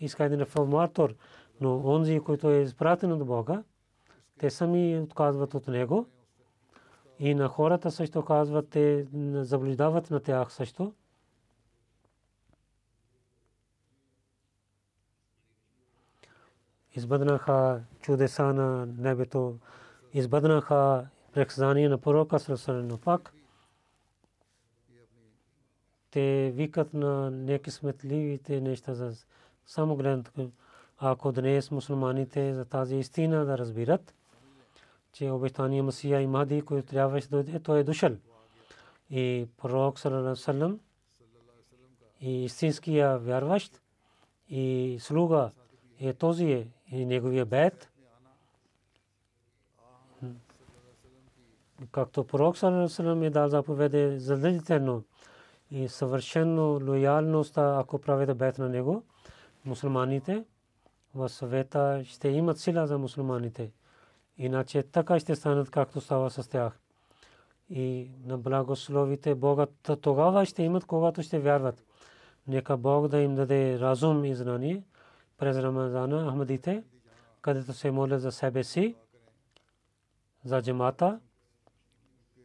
иска 0.00 0.24
един 0.24 0.40
реформатор, 0.40 1.14
но 1.60 1.82
онзи, 1.84 2.20
който 2.20 2.50
е 2.50 2.60
изпратен 2.60 3.12
от 3.12 3.26
Бога, 3.26 3.62
те 4.38 4.50
сами 4.50 4.98
отказват 4.98 5.54
от 5.54 5.68
него. 5.68 6.06
И 7.18 7.34
на 7.34 7.48
хората 7.48 7.90
също 7.90 8.24
казват, 8.24 8.68
те 8.68 9.06
заблуждават 9.42 10.10
на 10.10 10.20
тях 10.20 10.52
също. 10.52 10.92
избъднаха 16.96 17.82
чудеса 18.00 18.44
на 18.44 18.86
небето, 18.86 19.58
избъднаха 20.12 21.06
предсказания 21.32 21.90
на 21.90 21.98
пророка 21.98 22.38
Сърсалено 22.38 22.98
пак. 22.98 23.32
Те 26.10 26.52
викат 26.54 26.94
на 26.94 27.30
неки 27.30 27.70
сметливите 27.70 28.60
неща 28.60 28.94
за 28.94 29.12
само 29.66 29.96
гледането. 29.96 30.50
Ако 30.98 31.32
днес 31.32 31.70
мусулманите 31.70 32.54
за 32.54 32.64
тази 32.64 32.96
истина 32.96 33.44
да 33.44 33.58
разбират, 33.58 34.14
че 35.12 35.30
обещания 35.30 35.82
Масия 35.82 36.20
и 36.20 36.26
Мади, 36.26 36.62
който 36.62 36.88
трябваше 36.88 37.28
да 37.28 37.36
дойде, 37.36 37.60
той 37.60 37.78
е 37.78 37.84
дошъл. 37.84 38.16
И 39.10 39.46
пророк 39.56 39.98
Салалалалалалам 39.98 40.80
и 42.20 42.44
истинския 42.44 43.18
вярващ 43.18 43.80
и 44.48 44.96
слуга 45.00 45.50
е 46.00 46.12
този 46.12 46.52
е 46.52 46.68
и 46.92 47.06
неговия 47.06 47.46
бед. 47.46 47.90
Както 51.92 52.24
пророк 52.24 52.56
саллаллаху 52.56 53.24
е 53.24 53.30
дал 53.30 53.48
заповеде 53.48 54.18
задължително 54.18 55.04
и 55.70 55.88
съвършено 55.88 56.80
лоялността, 56.88 57.76
ако 57.80 57.98
правите 57.98 58.34
бед 58.34 58.58
на 58.58 58.68
него, 58.68 59.02
мусулманите 59.66 60.44
в 61.14 61.28
съвета 61.28 62.02
ще 62.04 62.28
имат 62.28 62.58
сила 62.58 62.86
за 62.86 62.98
мусулманите. 62.98 63.72
Иначе 64.38 64.82
така 64.82 65.18
ще 65.20 65.36
станат 65.36 65.70
както 65.70 66.00
става 66.00 66.30
с 66.30 66.48
тях. 66.48 66.78
И 67.70 68.10
на 68.24 68.38
благословите 68.38 69.34
Бога 69.34 69.66
тогава 70.00 70.46
ще 70.46 70.62
имат, 70.62 70.84
когато 70.84 71.22
ще 71.22 71.38
вярват. 71.38 71.84
Нека 72.48 72.76
Бог 72.76 73.08
да 73.08 73.20
им 73.20 73.34
даде 73.34 73.80
разум 73.80 74.24
и 74.24 74.34
знание 74.34 74.82
през 75.38 75.56
Рамазана 75.56 76.30
Ахмадите, 76.30 76.84
където 77.40 77.72
се 77.72 77.90
молят 77.90 78.20
за 78.20 78.32
себе 78.32 78.64
си, 78.64 78.94
за 80.44 80.62
джамата. 80.62 81.20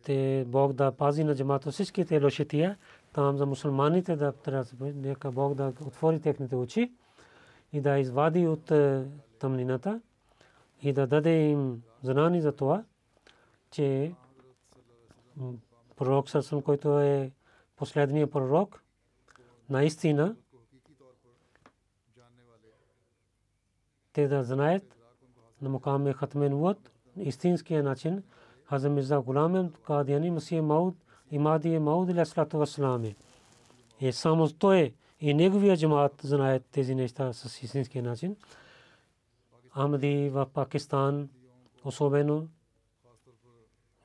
Те 0.03 0.45
Бог 0.47 0.73
да 0.73 0.91
пази 0.91 1.23
на 1.23 1.35
джамата 1.35 1.71
всичките 1.71 2.23
лошития, 2.23 2.77
там 3.13 3.37
за 3.37 3.45
мусулманите 3.45 4.15
да 4.15 4.31
трябва, 4.31 4.65
нека 4.81 5.31
Бог 5.31 5.53
да 5.53 5.73
отвори 5.85 6.19
техните 6.19 6.55
очи 6.55 6.91
и 7.73 7.81
да 7.81 7.99
извади 7.99 8.47
от 8.47 8.71
е, 8.71 9.05
тъмнината 9.39 10.01
и 10.81 10.93
да 10.93 11.07
даде 11.07 11.49
им 11.49 11.83
знани 12.03 12.41
за 12.41 12.51
това, 12.51 12.83
че 13.71 14.13
пророк 15.95 16.29
Сърсън, 16.29 16.61
който 16.61 16.99
е 16.99 17.31
последният 17.75 18.31
пророк, 18.31 18.83
наистина 19.69 20.35
те 24.13 24.27
да 24.27 24.43
знаят 24.43 24.97
на 25.61 25.69
мукам 25.69 26.07
е 26.07 26.13
хатмен 26.13 26.55
вод, 26.55 26.91
истинския 27.17 27.83
начин, 27.83 28.23
Хазам 28.65 28.93
Мирза 28.93 29.21
Гулам 29.21 29.73
Кадияни 29.83 30.31
Масия 30.31 30.63
Мауд 30.63 30.95
Имади 31.31 31.79
Мауд 31.79 32.09
Алясалату 32.09 32.57
Васлами. 32.57 33.15
И 33.99 34.11
само 34.11 34.49
той 34.49 34.93
и 35.21 35.33
неговия 35.33 35.77
джамаат 35.77 36.21
знаят 36.23 36.65
тези 36.71 36.95
неща 36.95 37.33
с 37.33 37.63
истинския 37.63 38.03
начин. 38.03 38.35
Ахмади 39.73 40.29
в 40.29 40.47
Пакистан 40.53 41.29
особено 41.83 42.47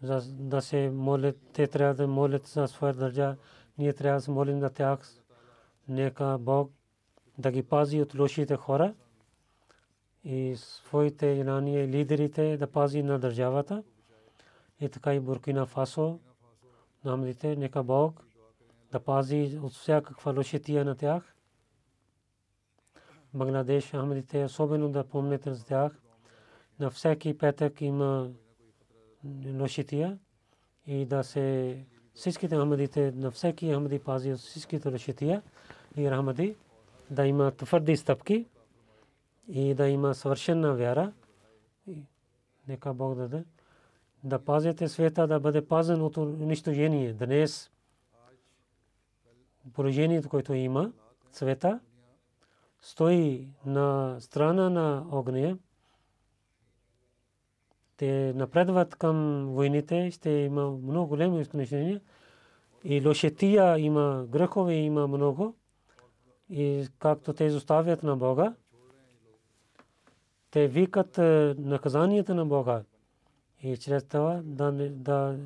за 0.03 0.23
да 0.33 0.63
се 0.63 0.91
молят, 0.91 1.37
те 1.53 1.67
трябва 1.67 1.95
да 1.95 2.07
молят 2.07 2.47
за 2.47 2.69
своя 2.69 2.95
държа. 2.95 3.37
Ние 3.79 3.93
трябва 3.93 4.19
да 4.19 4.23
се 4.23 4.31
молим 4.31 4.61
за 4.61 4.71
тях. 4.71 5.01
Нека 5.89 6.39
Бог 6.41 6.71
да 7.39 7.51
ги 7.51 7.63
пази 7.63 8.03
от 8.03 8.15
лошите 8.15 8.57
хора 8.57 8.95
и 10.25 10.55
своите 10.57 11.43
знания, 11.43 11.89
лидерите 11.89 12.57
да 12.57 12.67
пази 12.67 13.03
на 13.03 13.19
държавата. 13.19 13.83
И 14.81 14.89
така 14.89 15.15
и 15.15 15.21
Буркина 15.21 15.67
Фасо, 15.67 16.19
намдите, 17.05 17.57
нека 17.57 17.83
Бог 17.83 18.26
да 18.93 19.01
пази 19.01 19.59
от 19.63 19.73
всякаква 19.73 20.33
лошития 20.33 20.85
на 20.85 20.97
тях. 20.97 21.35
Бангладеш, 23.35 23.91
Ахмедите, 23.91 24.45
особено 24.45 24.89
да 24.89 25.05
помните 25.05 25.55
за 25.55 25.65
тях. 25.65 25.93
На 26.81 26.91
всеки 26.91 27.39
петък 27.39 27.81
има 27.81 28.31
лошития 29.47 30.19
и 30.87 31.07
да 31.07 31.25
се 31.25 31.79
всичките 32.15 32.57
Ахмедите, 32.57 33.13
на 33.13 33.31
всеки 33.31 33.75
Ахмеди 33.75 33.99
пази 33.99 34.33
от 34.33 34.39
всичките 34.39 34.89
лошития 34.89 35.43
и 35.97 36.11
Рахмади 36.11 36.57
да 37.11 37.27
има 37.27 37.51
твърди 37.51 37.97
стъпки 37.97 38.47
и 39.49 39.75
да 39.75 39.89
има 39.89 40.15
съвършена 40.15 40.75
вяра. 40.75 41.13
Нека 42.69 42.95
Бог 42.95 43.15
да 43.15 43.29
даде 43.29 43.45
да 44.25 44.39
пазите 44.39 44.89
света 44.89 45.27
да 45.27 45.41
бъде 45.41 45.67
пазен 45.67 46.03
от 46.03 46.17
унищожение. 46.17 47.13
Днес 47.13 47.71
положението, 49.75 50.29
което 50.29 50.55
има, 50.55 50.93
света, 51.33 51.81
стои 52.81 53.49
на 53.67 54.17
страна 54.21 54.71
на 54.71 55.07
огня. 55.11 55.59
Те 57.97 58.33
напредват 58.37 58.95
към 58.97 59.47
войните, 59.47 60.11
ще 60.11 60.31
има 60.31 60.71
много 60.71 61.07
големи 61.07 61.41
изконечения. 61.41 62.01
И 62.85 63.07
лошетия 63.07 63.79
има, 63.79 64.27
грехове 64.29 64.75
има 64.75 65.07
много. 65.07 65.55
И 66.51 66.89
както 66.99 67.33
те 67.33 67.45
изоставят 67.45 68.03
на 68.03 68.17
Бога, 68.17 68.55
те 70.51 70.69
викат 70.69 71.19
е, 71.19 71.55
наказанията 71.59 72.35
на 72.35 72.47
Бога. 72.47 72.83
И 73.63 73.77
чрез 73.77 74.05
това 74.05 74.41
да 74.45 74.73
да, 74.73 75.37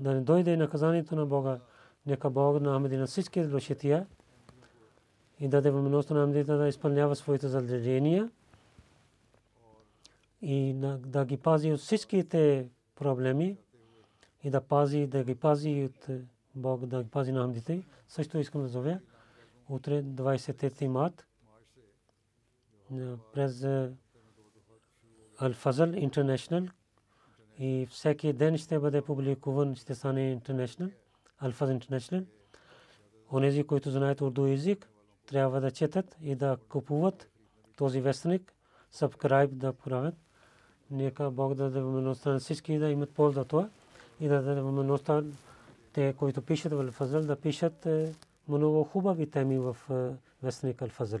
да 0.00 0.14
не 0.14 0.20
дойде 0.20 0.56
наказанието 0.56 1.16
на 1.16 1.26
Бога. 1.26 1.60
Нека 2.06 2.30
Бог 2.30 2.60
на 2.60 2.76
Амедина 2.76 3.06
всички 3.06 3.44
лошития 3.46 4.06
и 5.40 5.48
даде 5.48 5.70
възможност 5.70 6.10
на 6.10 6.22
Амедина 6.22 6.56
да 6.56 6.68
изпълнява 6.68 7.16
своите 7.16 7.48
задължения 7.48 8.30
и 10.42 10.74
да 10.98 11.24
ги 11.24 11.36
пази 11.36 11.72
от 11.72 11.80
всичките 11.80 12.68
проблеми 12.94 13.56
и 14.44 14.50
да 14.50 14.60
пази, 14.60 15.06
да 15.06 15.24
ги 15.24 15.34
пази 15.34 15.90
от 15.90 16.08
Бог, 16.54 16.86
да 16.86 17.02
ги 17.02 17.10
пази 17.10 17.32
на 17.32 17.44
Амедите. 17.44 17.82
Също 18.08 18.38
искам 18.38 18.62
да 18.62 18.68
зовя 18.68 19.00
утре 19.68 20.02
23 20.02 20.86
март 20.86 21.26
през 23.32 23.60
Al-Fazl 25.40 26.10
International 26.10 26.70
и 27.58 27.86
всеки 27.90 28.32
ден 28.32 28.58
ще 28.58 28.78
бъде 28.78 29.02
публикуван, 29.02 29.74
ще 29.74 29.94
стане 29.94 30.30
интернешнл, 30.30 30.88
Алфаз 31.42 31.70
Интернешнл. 31.70 32.24
Онези, 33.32 33.64
които 33.64 33.90
знаят 33.90 34.20
урду 34.20 34.46
език, 34.46 34.88
трябва 35.26 35.60
да 35.60 35.70
четат 35.70 36.16
и 36.22 36.34
да 36.34 36.56
купуват 36.68 37.28
този 37.76 38.00
вестник, 38.00 38.52
сабскрайб 38.90 39.50
да 39.54 39.72
правят. 39.72 40.14
Нека 40.90 41.30
Бог 41.30 41.54
да 41.54 41.64
даде 41.64 41.80
възможността 41.80 42.32
на 42.32 42.38
всички 42.38 42.78
да 42.78 42.90
имат 42.90 43.10
полза 43.10 43.44
това 43.44 43.68
и 44.20 44.28
да 44.28 44.42
даде 44.42 44.60
възможността 44.60 45.22
те, 45.92 46.14
които 46.18 46.42
пишат 46.42 46.72
в 46.72 46.80
Алфазъл, 46.80 47.22
да 47.22 47.36
пишат 47.36 47.86
е, 47.86 48.14
много 48.48 48.84
хубави 48.84 49.30
теми 49.30 49.58
в 49.58 49.76
е, 49.90 50.16
вестник 50.42 50.82
Алфазъл. 50.82 51.20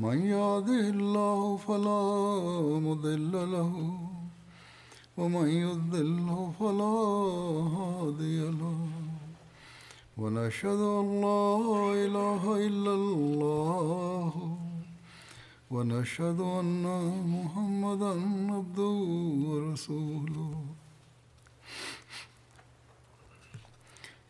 من 0.00 0.18
يهده 0.26 0.82
الله 0.96 1.56
فلا 1.56 2.04
مضل 2.86 3.32
له 3.52 3.72
ومن 5.18 5.48
يضلله 5.48 6.52
فلا 6.60 6.96
هادي 7.76 8.40
له. 8.60 8.80
ونشهد 10.18 10.80
أن 11.00 11.08
لا 11.26 11.46
إله 12.04 12.42
إلا 12.66 12.92
الله 13.00 14.32
ونشهد 15.70 16.40
أن 16.40 16.84
محمدا 17.36 18.12
عبده 18.56 18.96
ورسوله. 19.48 20.54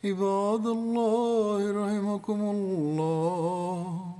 عباد 0.05 0.67
الله 0.67 1.59
رحمكم 1.81 2.41
الله. 2.57 4.20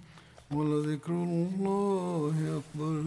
ولذكر 0.50 1.12
الله 1.12 2.60
أكبر 2.60 3.02